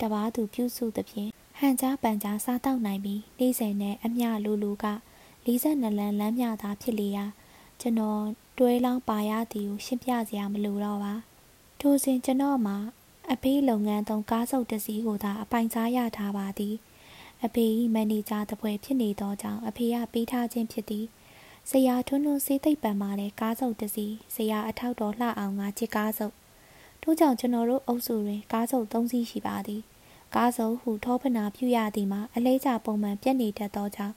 [0.01, 4.87] တပားသူပြုစုသဖြင့်ဟန်ကြားပန်ကြားစားတောက်နိုင်ပြီးနေ့စဉ်နဲ့အမျှလူလူက
[5.47, 7.25] 42လမ်းလမ်းမြသာဖြစ်လေရာ
[7.81, 8.23] ကျွန်တော်
[8.59, 11.15] တွဲလောင်းပါရသည်ကိုရှင်းပြစရာမလိုတော့ပါ
[11.81, 12.77] ထိုစဉ်ကျွန်တော်မှာ
[13.33, 16.75] အဖေးလုပ်ငန်းသုံးကားစုပ်တစ်စီးကိုသာအပိုင်စားရထားပါသည်
[17.45, 21.07] အဖေ၏မန်နေဂျာတပွဲဖြစ်နေသောကြောင့်အဖေကပေးထားခြင်းဖြစ်သည်
[21.71, 26.35] ဆရာထွန်းထွန်းစေးသိပ်ပံမှာလည်းကားစုပ်တစ်စီးဆရာအထောက်တော်လှအောင်ငါချစ်ကားစုပ်
[27.03, 29.83] ထို့ကြောင့်ကျွန်တော်တို့အုပ်စုတွင်ကားစုပ်၃စီးရှိပါသည်
[30.35, 34.15] ကားစုပ်ဟူထောပနာပြုရသည်မှာအလေးချပုံမှန်ပြက်နေတတ်သောကြောင့်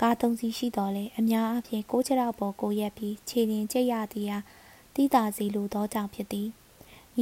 [0.00, 4.38] ကားသုံးစီးရှိတော်လဲအများအားဖြင့်ကိုးချရောက်ပေါ်ကိုရက်ပြီးခြေလျင်ကျက်ရသည်ဟာ
[4.94, 6.48] တိတာစီလိုသောကြောင့်ဖြစ်သည်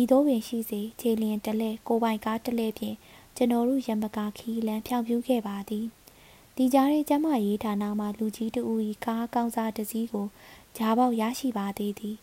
[0.01, 2.97] ဤသို့ပင်ရှိစေခြေလျင်တလဲကိုပိုင်ကားတလဲဖြင့်
[3.37, 5.87] ကျွန်တော်တို့ရံပကာခီလန်ဖြောင်ပြူးခဲ့ပါသည်
[6.57, 8.61] ဒီကြားရဲ့ကျမရေးဌာနမှလူကြီးတူ၏
[9.05, 10.27] ကားကောင်းစားတစ်စီးကို
[10.77, 12.17] ဂျားပေါက်ရရှိပါသေးသည်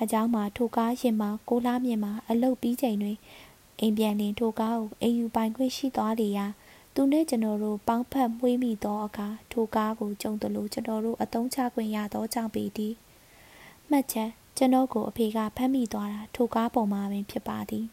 [0.00, 3.18] အကြောင်းမှာထိုကားရင်မှာကိုလားမြင်မှာအလုတ်ပြီးချိန်တွင်
[3.80, 6.46] အိမ်ပြန်လင်ထိုကားကိုအိမ်ယူပိုင်ခွင့်ရှိသွားလေရာ
[6.94, 12.94] သူနဲ့ကျွန်တော်တို့ပေါင်းဖက်မွေးမိသောအခါထိုကားကိုကြုံသလိုကျွန်တော်တို့အသုံးချခွင့်ရသောကြောင့်ပေသည်
[13.90, 17.86] မှတ်ချက်ကျွန်တော်ကိုအဖေကဖမ်းမိသွားတာထိုကားပေါ်မှာပင်ဖြစ်ပါသည်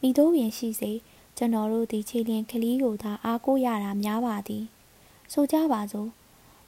[0.00, 0.92] မိတို့ပင်ရှိစေ
[1.36, 4.64] ကျွန်တော်တို့ဒီခြေလျင်ကလေးကိုသာအားကိုးရတာများပါသည်
[5.32, 6.10] ဆိုကြပါစို့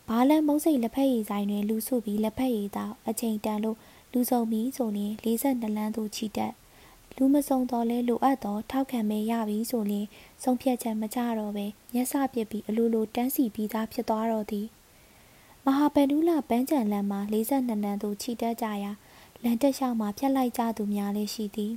[0.08, 3.76] ဘာလန်မုံစိတ်လက်ဖက်ရည်ဆိုင်တွင်လူစုပြီးလက်ဖက်ရည်သောအချိန်တန်လို့
[4.12, 6.52] လူစုံပြီးဆိုရင်42လမ်းသို့ချီတက်
[7.20, 10.06] လူမစုံတော့လဲလိုအပ်တော့ထောက်ခံမဲရပြီဆိုရင်
[10.42, 14.66] ဆုံးဖြတ်ချက်မကြတော့ပဲမျက်စပစ်ပြီးအလိုလိုတန်းစီပြီးသားဖြစ်သွားတော့သည်
[15.64, 18.92] မဟာပန်ဒူလာပန်းချံလမ်းမှာ42နန်းသို့ခြိတက်ကြရာ
[19.42, 21.72] လန်တက်လျှောက်မှာဖြတ်လိုက်ကြသူများလည်းရှိသည်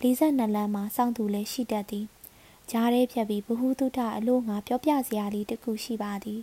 [0.00, 2.06] 42လမ်းမှာစောင့်သူလည်းရှိတတ်သည်
[2.70, 6.40] ကြားရဲဖြတ်ပြီးဘ ഹു တုထအလို့ငါပြောပြစရာလေးတစ်ခုရှိပါသည်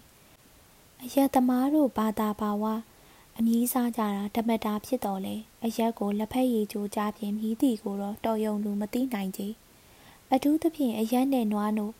[1.03, 2.63] အရက်သမားတို့ဘာသာဘာဝ
[3.41, 5.35] အမည်စားကြတာဓမ္မတာဖြစ်တော်လေ
[5.65, 9.41] အရက်ကိုလက်ဖက်ရည်ကြိုကြပြင်မြည်သည်ကိုတော့တော်ယုံလူမသိနိုင်ကြ
[10.33, 11.93] အထူးသဖြင့်အရက်နဲ့နွားတို့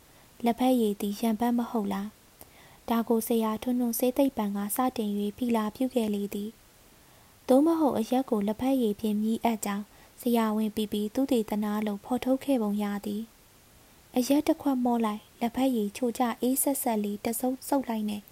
[0.44, 2.08] လက်ဖက်ရည်သည်ရံပတ်မဟုတ်လား
[2.88, 6.50] ဒါကိုဆရာထွန်းထွန်းစေးသိပ်ပံကစတင်၍ဖီလာပြုခဲ့လေသည်
[7.48, 9.84] သို့မဟုတ်အရက်ကိုလက်ဖက်ရည်ဖြင့်မြည်အပ်ကြောင်း
[10.20, 13.22] ဆရာဝန်ပြီးပြီးသူတည်တနာလုံးဖော်ထုတ်ခဲ့ပုံရသည်
[14.16, 18.22] အရက်တစ်ခွက်မောလိုက်လက်ဖက်ရည်ချိုကျအေးဆက်ဆက်လေးတစုပ်စုပ်လိုက်နဲ့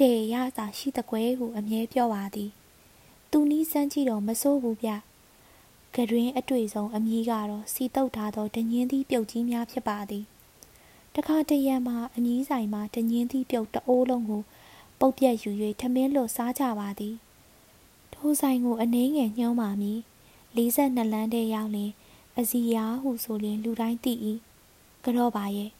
[0.00, 2.50] တေရစာရှိတကွဲဟုအမြဲပြောပါသည်
[3.30, 4.90] သူနီးစမ်းကြည့်တော့မစိုးဘူးဗျ
[5.94, 10.24] ကတွင်အတွေ့ဆုံးအမည်ကတော့စီတုတ်ထားသောဒညင်းသီးပြုတ်ကြီးများဖြစ်ပါသည်
[11.14, 14.42] တခါတရံမှာအမည်ဆိုင်မှာဒညင်းသီးပြုတ်တအိုးလုံးကို
[14.98, 17.14] ပုတ်ပြက်ယူ၍ထမင်းလွတ်စားကြပါသည်
[18.14, 19.98] ထိုဆိုင်ကိုအနှင်းငယ်ညှောင်းပါမည်
[20.56, 21.90] 42လမ်းထဲရောက်လင်
[22.38, 24.12] အစီယာဟုဆိုလျင်လူတိုင်းသိ၏
[25.02, 25.70] ကြောပါရဲ့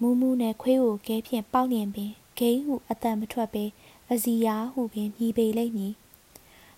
[0.00, 3.64] မူးမူးနဲ့ခွေးကိုကဲဖြင့်ပေါက်လျင်ပင် ဂိမ်းဟုအတန်မထွက်ပေ
[4.12, 5.94] အစီယာဟုပင်မြည်ပေလိမ့်မည်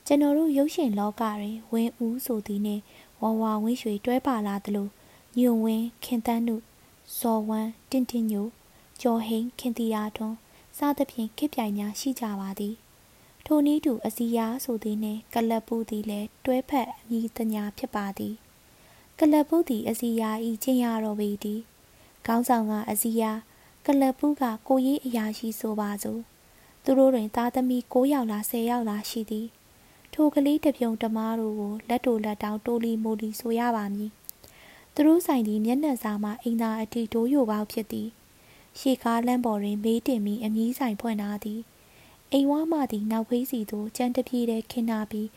[0.06, 2.82] ကျွန်တော်တို့ရုပ်ရှင်လောကတွင်ဝင်းဦးဆိုသည်နှင့်
[3.20, 4.88] ဝဝဝင်းရွှေတွဲပါလာသလို
[5.38, 6.56] ညွန်ဝင်းခင်တန်းနု
[7.18, 8.46] ဇော်ဝမ်းတင့်တင့်ညို
[9.00, 10.36] ကျော်ဟိန်ခင်တီယာထွန်း
[10.78, 12.74] စသဖြင့်ခေပြိုင်များရှိကြပါသည်
[13.46, 18.34] ထိုနည်းတူအစီယာဆိုသည်နှင့်ကလပ်ပူသည်လည်းတွဲဖက်အမည်တညာဖြစ်ပါသည်
[19.18, 21.60] ကလပ်ပူသည်အစီယာဤချင်းရတော်ပေသည်
[22.26, 23.30] ခေါင်းဆောင်ကအစီယာ
[23.90, 26.20] ကလပ်ပူကကိုရေးအရာရှိဆိုပါစို့
[26.84, 29.46] သူတို့တွင်သားသမီး9ယောက်လား10ယောက်လားရှိသည်
[30.14, 34.10] ထိုကလေးတပြုံတမားတို့ကိုလက်တိုလက်တောင်တိုလီမိုလီဆိုရပါမည်
[34.94, 38.08] သူတို့ဆိုင်သည်မျက်နှာစာမှအိမ်သာအထိဒိုးယိုပေါက်ဖြစ်သည်
[38.78, 41.60] ရှေကားလမ်းပေါ်တွင်မေးတင်ပြီးအမည်ဆိုင်ဖွင့်ထားသည်
[42.32, 45.28] အိမ်ဝါမှသည်နောက်ဖေးစီသို့ကြမ်းတပြေးတဲ့ခင်းနာပြီး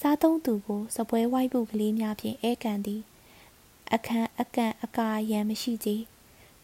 [0.00, 3.02] စားသုံးသူကိုစပွဲဝိုက်ပုကလေးများဖြင့်အဲကန်သည်
[3.92, 5.90] အခန်းအကန်အကာရန်မရှိကြ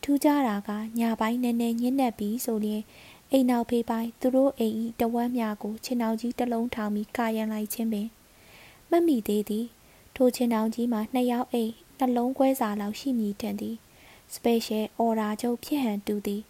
[0.07, 2.83] ထူးကြတာကညာပိုင်းနည်းနည်းညှင်းနေပြီးဆိုရင်
[3.31, 8.09] အိမ်နောက်ဖေးပိုင်းသူတို့အိမ်ဤတဝမ်းများကိုခြေနှောင်ကြီးတစ်လုံးထောင်ပြီးကာရန်လိုက်ခြင်းပင်
[8.91, 9.67] မမိသေးသည်
[10.17, 13.77] ထိုခြေနှောင်ကြီးမှာနှစ်ယောက်အိမ်နှလုံးခွဲစာလောက်ရှိမည်တင်သည်
[14.35, 16.43] special order ချုပ်ဖြစ်ဟန်တူသည်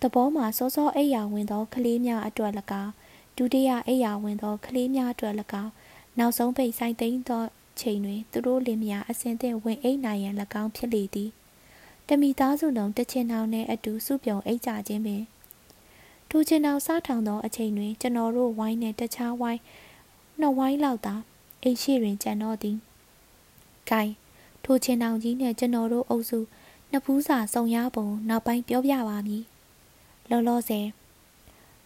[0.00, 2.92] သဘောမှာစောစောအိယာဝင်သောကလေးများအတွက်၎င်း
[3.36, 5.72] ဒုတိယအိယာဝင်သောကလေးများအတွက်၎င်း
[6.18, 7.42] နောက်ဆုံးပိတ်ဆိုင်သိမ်းသော
[7.80, 11.30] ချိန်တွင်သူတို့လင်မယားအစဉ်သင့်ဝင်အိတ်နိုင်ရန်၎င်းဖြစ်လေသည်
[12.08, 15.22] တမိသားစုလုံးတချင်အောင်နှင့်အတူစုပြုံအိတ်ကြခြင်းပင်
[16.30, 19.60] ထိုချင်အောင်စားထောင်သောအချိန်တွင် ကျွန်တော်တို့ဝိုင်းနှင့်တခြားဝိုင်း
[20.40, 21.14] နှစ်ဝိုင်းလောက်သာ
[21.62, 22.76] အိတ်ရှိတွင်ကျန်တော့သည်။
[23.90, 24.12] ဂိုင်
[24.64, 26.38] ထိုချင်အောင်ကြီးနှင့်ကျွန်တော်တို့အုပ်စု
[26.90, 29.44] နှစ်ဖူးစာစုံရပုံနောက်ပိုင်းပြောပြပါမည်
[30.30, 30.86] လောလောဆယ်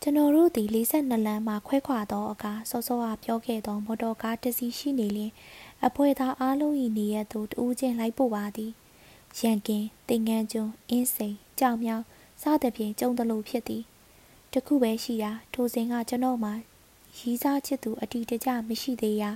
[0.01, 0.63] ကျွန်တော်တို့ဒီ
[0.95, 5.33] 42လမ်းမှာခွဲခွာသောအခါစောစောကပြောခဲ့သောမော်တော်ကားတစ်စီးရှိနေလျင်
[5.87, 8.73] အဖွဲသားအားလုံး၏နေရသို့တူးချင်းလိုက်ပို့ပါသည်
[9.37, 12.05] ရန်ကင်တင်ငန်းကျွန်းအင်းစိန်ကြောင်မြောင်
[12.43, 13.83] စသဖြင့်ကျုံတလို့ဖြစ်သည်
[14.53, 16.51] တခုပဲရှိရာထိုစဉ်ကကျွန်တော်မှ
[17.19, 19.31] ရီးစားချစ်သူအတီတကြမရှိသေးရာ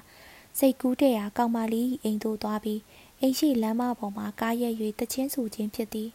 [0.58, 2.80] စိတ်ကူးတဲ့ရာကောင်မလေးအိမ်သို့သွားပြီး
[3.20, 6.10] အိမ်ရှိလမ်းမပေါ်မှာကားရက်၍တချင်းဆူခြင်းဖြစ်သည်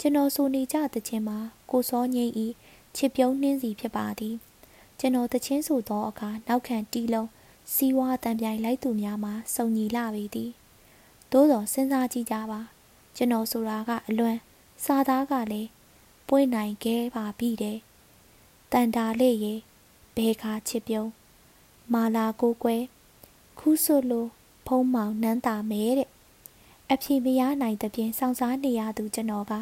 [0.00, 1.38] ကျွန်တော်ဆိုနေကြသချင်းမှာ
[1.70, 2.46] ကိုစောငိမ့်ဤ
[2.96, 4.34] ချစ်ပြုံးနှင်းစီဖြစ်ပါသည်
[4.98, 7.28] ကျွန်တော်သချင်းဆိုသောအခါနောက်ခံတီးလုံး
[7.74, 10.50] စီးဝါးတံပြိုင်လိုက်သူများမှာစုံညီလာပေသည်
[11.32, 12.60] သို့တော်စဉ်းစားကြည့်ကြပါ
[13.16, 14.36] ကျွန်တော်ဆိုတာကအလွန်
[14.84, 15.68] စာသားကလည်း
[16.28, 17.78] ပွင့်နိုင်ခဲ့ပါပြီတဲ့
[18.72, 19.54] တန်တာလေးရေ
[20.16, 21.10] ဘဲခါချစ်ပြုံး
[21.92, 22.76] မာလာကိုကွဲ
[23.58, 24.26] ခူးဆွလို
[24.66, 26.10] ဖုံးမောင်နန်းတာမဲတဲ့
[26.92, 29.52] အဖြေမရနိုင်သဖြင့်စောင့်စားနေရသူကျွန်တော်က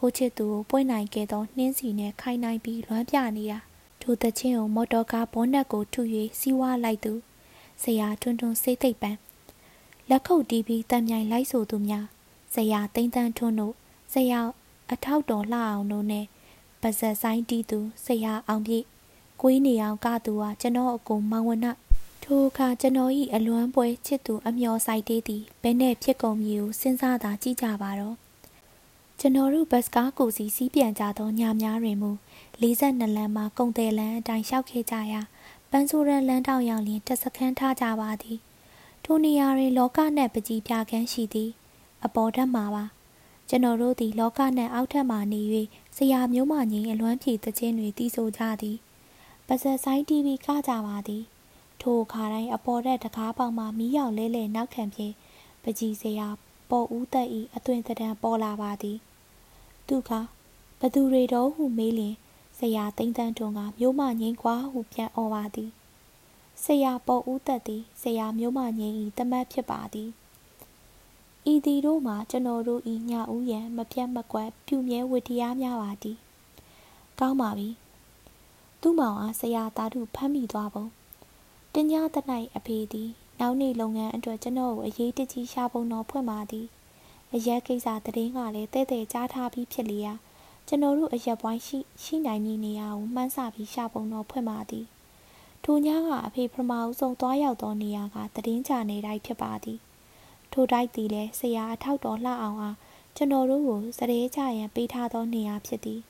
[0.00, 3.58] ကိုချစ်သူကိုပွင့်နိုင်ခဲ့သောနှင်းစီနဲ့ခိုင်နိုင်ပြီးလွမ်းပြနေတာ
[4.02, 6.02] ထိုသချင်းကိုမော်တော်ကားဘောနက်ကိုထု၍
[6.40, 7.12] စီးဝါလိုက်သူ
[7.82, 9.18] ဆရာထွန်းထွန်းစိတ်သိပ်ပန်း
[10.10, 12.06] လက်ခုပ်တီးပြီးတံမြိုင်လိုက်ဆိုသူများ
[12.56, 13.74] ဆရာတိမ့်တန်းထွန်းတို့
[14.12, 14.40] ဆရာ
[14.92, 16.24] အထောက်တော်လှအောင်တို့နဲ့
[16.82, 18.84] ပါဇက်ဆိုင်တီးသူဆရာအောင်ပြည့်
[19.40, 21.66] ကိုင်းနေအောင်ကသူဟာကျွန်တော်အကူမောင်ဝန
[22.22, 28.16] ထိုအခါကျွန်တော်၏အလွမ်းပွဲချစ်သူအမျော်ဆိုင်တေးသည်ဘယ်နဲ့ဖြစ်ကုန်မည်ကိုစဉ်းစားသာကြည့်ကြပါတော့
[29.18, 32.10] ကျွန်တော်တို့ဘတ်စကားကိုစီစီးပြန်ကြသောညများတွင်မူ
[32.62, 35.20] 42လမ်းမှာကုံတယ်လမ်းအတိုင်းလျှောက်ခဲ့ကြရာ
[35.70, 38.38] ပန်းဆိုးရန်လမ်းတောင်ရောက်လျင်တက်စခန်းထားကြပါသည်
[39.04, 41.50] ထိုနေရာတွင်လောကနှင့်ပကြီးပြကန်းရှိသည်
[42.06, 42.84] အပေါ်ထက်မှာပါ
[43.48, 45.42] ကျွန်တော်တို့သည်လောကနှင့်အောက်ထက်မှနေ၍
[45.96, 48.76] ဆရာမျိုးမငိန်အလွမ်းဖြည့်သခြင်းတွေတီးဆိုကြသည်
[49.46, 51.22] ပါဇက်ဆိုင်တီဗီကကြပါသည်
[51.80, 55.14] ထိုအခါတိုင်းအပေါ်တက်တကားပေါက်မှမီးရောင်လဲလဲနောက်ခံဖြင့်
[55.62, 56.28] ပကြီးစရာ
[56.70, 58.98] ပေါ်ဦးသက်ဤအသွင်သဏ္ဍာန်ပေါ်လာပါသည်
[59.86, 60.10] သူက
[60.80, 62.14] ဘသူတွေတော့ဟုမေးလျင်
[62.58, 65.70] ဆရာသိမ့်တန်းတွန်ကမျိုးမငိမ့်ကွာဟုပြန်អော်ပါသည်
[66.64, 70.10] ဆရာပေါ်ဦးသက်သည်ဆရာမျိုးမငင်း၏တမတ်ဖြစ်ပါသည်
[71.52, 76.18] ဤသည်တို့မှာကျွန်တော်တို့ဤညဦးရန်မပြတ်မကွက်ပြုမြဲဝတ္တရားများပါသည်
[77.18, 77.68] ကောင်းပါပြီ
[78.80, 80.86] သူ့မောင်အားဆရာသားတို့ဖမ်းမိသွားပုံ
[81.74, 82.16] တင်ညာတ၌
[82.56, 86.66] အဖေသည်နောက်နေ့လုပ်ငန်းအတွက်ကျွန်တော်ကိုအရေးတကြီးရှာပုံတော်ဖွင့်ပါသည်
[87.34, 87.86] အရက်ကိစ္စ
[88.16, 90.12] တည်င်းကလည်းတဲ့တဲ့ကြားထားပြီးဖြစ်လျာ
[90.66, 94.86] ကျွန်တော်တို့အရက်ပွိုင်းရှိရှိနိုင်မည်နေရာကိုမှန်းဆပြီးရှာပုံတော်ဖွင့်ပါသည်
[95.64, 98.16] ထိုညကအဖေပထမအဆုံးသွားရောက်သောနေရာက
[98.46, 99.78] တည်င်းချနေတိုင်းဖြစ်ပါသည်
[100.52, 102.76] ထိုတိုက်သည်လည်းဆရာအထောက်တော်လှအောင်အား
[103.16, 106.00] ကျွန်တော်တို့ကိုစရဲချရန်ပေးထားသောနေရာဖြစ်သည်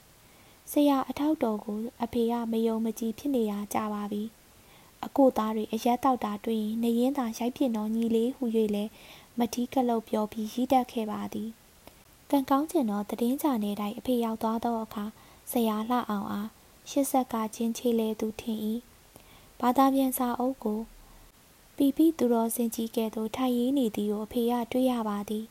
[0.73, 4.23] ဆရာအထောက်တော်ကိုအဖေကမယုံမကြည်ဖြစ်နေရကြပါပြီ
[5.05, 8.85] အကိုသားတွေအရက်တောက်တာတွေ့ရင်နေရင်သာရိုက်ပြစ်တော်ညီလေးဟူ၍လဲ
[9.39, 11.51] မထီးကလုတ်ပြောပြီးရီးတက်ခဲ့ပါသည်
[12.31, 15.05] ကံကောင်းကျင်သောတည်င်းကြနေတိုင်းအဖေရောက်သွားသောအခါ
[15.51, 16.49] ဆရာလှအောင်အား
[16.91, 18.59] ရှစ်ဆက်ကချင်းချေလဲသူထင်၏
[19.61, 20.81] ဘာသာပြန်စာအုပ်ကို
[21.77, 25.45] ပီပီသူတော်စင်ကြီးကဲ့သို့ထိုင်ရင်းနေသည်ကိုအဖေကတွေ့ရပါသည်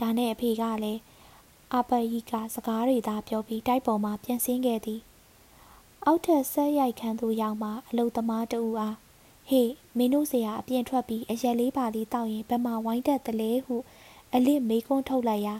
[0.00, 1.00] ဒါနဲ့အဖေကလည်း
[1.76, 5.00] အပယီကစကားတွေသာပြောပြီးတိုက်ပေါ်မှာပြန်ဆင်းခဲ့သည်
[6.04, 8.96] အောက်ထက်ဆက်ရိုက်ခန်းသို့ရောက်မှအလုသမားတဦးအား
[9.48, 13.76] ဟေးမင်းတို့ဆရာအပြင်ထွက်ပြီးအရက်လေးပါလေးတောက်ရင်ဘယ်မှာဝိုင်းတက်တလဲဟု
[14.34, 15.56] အလစ်မေးခွန်းထုတ်လိုက်ရာ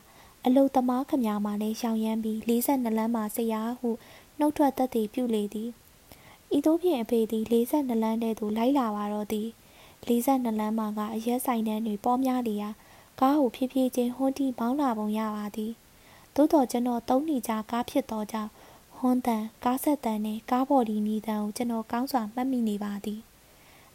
[0.46, 3.88] အလုသမားခမများမှလည်းရှောင်ရမ်းပြီး42လမ်းမှဆရာဟု
[4.38, 5.68] နှုတ်ထွက်သက်သေပြုလေသည်
[6.56, 9.48] ဤသို့ဖြင့်အဖေသည်42လမ်းထဲသို့လိုက်လာပါတော့သည်
[10.06, 12.68] 42လမ်းမှကအရက်ဆိုင်တန်းတွင်ပေါများလျာ
[13.20, 15.72] ကားကိုဖြည်းဖြည်းချင်းဟွန်းတီမောင်းလာပုံရပါသည်
[16.34, 18.50] သို့တော်ကျွန်တော်သုံးနေကြကားဖြစ်သောကြောင့်
[18.96, 23.20] ဟွန်းတန်ကားဆက်တန်နှင့်ကားဘော်ဒီမြည်တန်ကိုကျွန်တော်ကောင်းစွာမှတ်မိနေပါသည်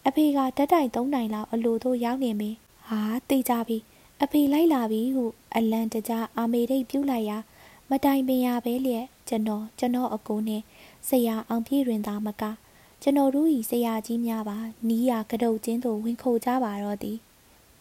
[0.05, 3.77] အဖေကတက်တိုင်သုံးနိုင်လောက်အလိုတို့ရောက်နေမင်းဟာသိကြပြီ
[4.23, 5.25] အဖေလိုက်လာပြီဟု
[5.55, 7.37] အလန်တကြားအာမေရိတ်ပြုတ်လိုက်ရာ
[7.89, 10.61] မတိုင်ပင်ရပဲလျက်ကျွန်တော်ကျွန်တော်အကိုနဲ့
[11.07, 12.43] ဆရာအောင်ပြေတွင်သာမက
[13.07, 17.17] ကျွန်တော်တို့ဤဆရာကြီးများပါနီးရကတုတ်ချင်းတို့ဝင်ခိုကြပါတော့သည်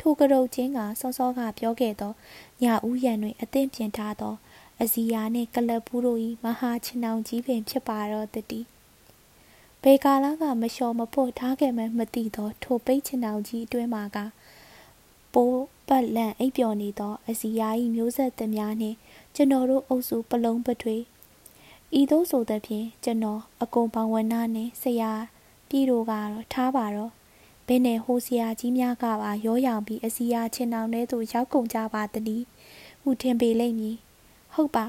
[0.00, 2.12] ထိုကတုတ်ချင်းကစောစောကပြောခဲ့သော
[2.62, 4.34] ညဦးရန်တွင်အသင့်ပြင်ထားသော
[4.80, 8.66] အစီယာနှင့်ကလပ်ဘူးတို့၏မဟာချင်အောင်ကြီးပင်ဖြစ်ပါတော့တည်း
[9.82, 14.18] ဘေကာလာကမလျှော်မဖို့ထားခဲ့မှမသိသောထိုပိတ်ချင်အောင်ကြီးအတွင်းမှာက
[15.34, 18.96] ပိုးပတ်လန့်အိပ်ပျော်နေသောအစီယာ၏မျိုးဆက်သများနှင့်
[19.34, 20.96] ကျွန်တော်တို့အုပ်စုပလုံးပထွေ
[22.00, 25.12] ဤသို့ဆိုသဖြင့်ကျွန်တော်အကုန်ပေါဝနာနှင့်ဆရာ
[25.68, 27.12] ပြည်တို့ကတော့ထားပါတော့
[27.66, 32.44] ဘယ်နဲ့ဟိုဆရာကြီးများကပါရောရောင်ပြီးအစီယာချင်အောင်ထဲသို့ရောက်ကုန်ကြပါတည်း
[33.02, 33.96] ဟုထင်ပေလိမ့်မည်
[34.54, 34.86] ဟုတ်ပါ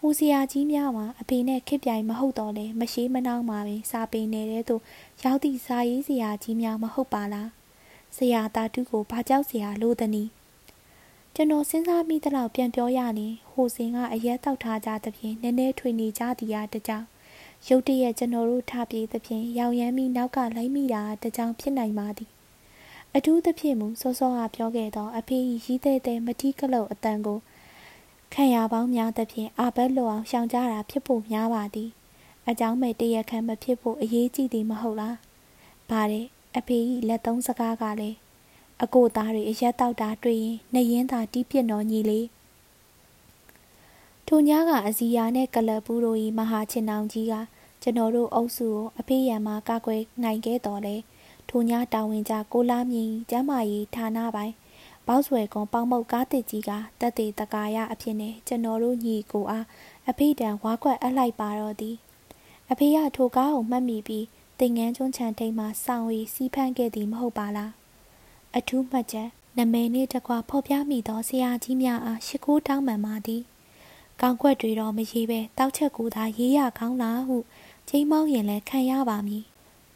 [0.00, 4.76] ဟိုဆရာကြီးများမှာအဖေနဲ့ခစ်ပြိုင်မဟုတ်တော့လေမရှိမနှောင်းပါပဲစာပေနေတဲ့သူ
[5.22, 7.48] ရောက်သည့်စာရေးဆရာကြီးများမဟုတ်ပါလား
[8.16, 10.30] ဆရာတာတုကိုဘာကြောက်ဆရာလို့တနည်း
[11.34, 17.06] ကျွန်တော်စဉ်းစားမိသလောက်ပြန်ပြောရရင်ဟိုစင်ကအရက်တောက်ထားကြသဖြင့်နည်းနည်းထွေနေကြသည်ရာတကြောင်
[17.68, 22.30] ရုတ်တရက်ကျွန်တော်တို့ထပြေးသဖြင့်ရောင်ရမ်းပြီးနောက်ကလိုက်မိတာတကြောင်ဖြစ်နိုင်ပါသည်
[23.14, 27.38] အထူးသဖြင့်မူစောစောကပြောခဲ့သောအဖေရီးသေးသေးမတိကလုတ်အတန်ကို
[28.34, 31.90] ခံရပေါင်းများသဖြင့်အာဘက်လိုအောင်ရှောင်ကြတာဖြစ်ဖို့များပါသည်
[32.48, 35.16] အကြောင်းမဲ့တရခမ်းမဖြစ်ဖို့အရေးကြီးသည်မဟုတ်လား
[35.90, 36.26] ဗါတဲ့
[36.56, 38.16] အဖေကြီးလက်သုံးစကားကလည်း
[38.82, 42.26] အကိုသားတွေအရက်တောက်တာတွေ့ရင်နှရင်သာတီးပြစ်တော်ညီလေး
[44.26, 47.34] ထိုညကအစီယာနဲ့ကလပ်ဘူးတို့၏မဟာချင်အောင်ကြီးက
[47.82, 50.96] ကျွန်တော်တို့အုပ်စုကိုအဖေရံမှာကာကွယ်နိုင်ခဲ့တော်လဲ
[51.48, 54.54] ထိုညတာဝန်ကြကိုလာမြင့်ကျမ်းမာရေးဌာနပိုင်း
[55.06, 56.70] ဘောက်ဆွဲကွန်ပေါင်းမုတ်ကားတစ်ကြီးက
[57.00, 59.66] တက်သေးတကာရအဖြစ်နဲ့ကျွန်တော်တို့ညီကိုအား
[60.08, 61.96] အဖေတံဝါကွက်အလိုက်ပါတော့သည်
[62.70, 64.26] အဖေကထိုကားကိုမှတ်မိပြီး
[64.60, 67.79] တင်ငန်းကျွန်းချန်ထိန်မှာစောင့်ရီစီးဖမ်းခဲ့သည်မဟုတ်ပါလား
[68.56, 69.28] အထူးမှတ်ချက်
[69.58, 73.42] နမဲနှင့်တကွဖော်ပြမိသောဆရာကြီးများအားရှိခိုးတောင်းပန်ပါသည်
[74.20, 77.36] ကောင်းခွက်တွေတော့မရေးပဲတောက်ချက်ကိုသာရေးရကောင်းလားဟု
[77.88, 79.44] ချိန်မောင်းရင်လည်းခံရပါမည်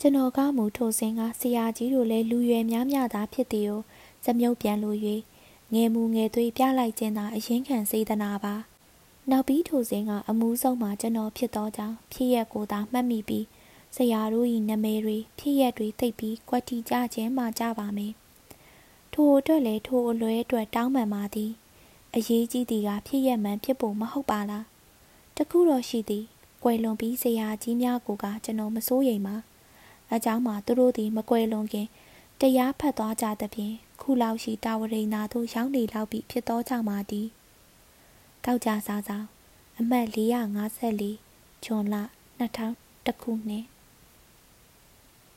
[0.01, 3.81] ကျွန်တော်ကမူထိုစင်ကဆရာကြီးတို့လည်းလူရွယ်များများသာဖြစ်သည်ကို
[4.25, 4.95] စမြုပ်ပြန်လို၍
[5.75, 8.55] ငယ်မူငယ်သွေးပြလိုက်ခြင်းသာအရင်ခံစေတနာပါ
[9.31, 13.47] နောက်ပြီးထိုစဉ်ကအမှုဆုံးမှာကျွန်တော်ဖြစ်သောကြောင့်ဖြစ်ရက်ကိုသာမှတ်မိပြီး
[13.97, 18.15] ဆရာတို့၏နာမည်တွေဖြစ်ရက်တွေသိပ်ပြီးကွက်တီကြခြင်းမှကြပါမယ်
[19.15, 21.51] ထိုအတွက်လည်းထိုအလွဲအတွက်တောင်းပန်ပါသည်
[22.15, 24.65] အရေးကြီးသည်ကဖြစ်ရက်မှန်ဖြစ်ဖို့မဟုတ်ပါလား
[25.37, 26.25] တခုတော့ရှိသည်
[26.63, 29.37] ကွယ်လွန်ပြီးဆရာကြီးများကိုကကျွန်တော်မစိုးရိမ်ပါ
[30.15, 31.89] အကြောင်းမှာသူတို့သည်မကွယ်လွန်ခင်
[32.41, 37.27] တရားဖတ်သွားကြသဖြင့်ခုလောက်ရှိတာဝရိန်နာသို့ရောက်နေလောက်ပြီဖြစ်သောကြောင့်ပါသည်
[38.45, 39.25] တောက်ကြစားစား
[39.79, 41.95] အမှတ်454ဂျွန်လ
[42.41, 43.65] 2000ခုနှစ်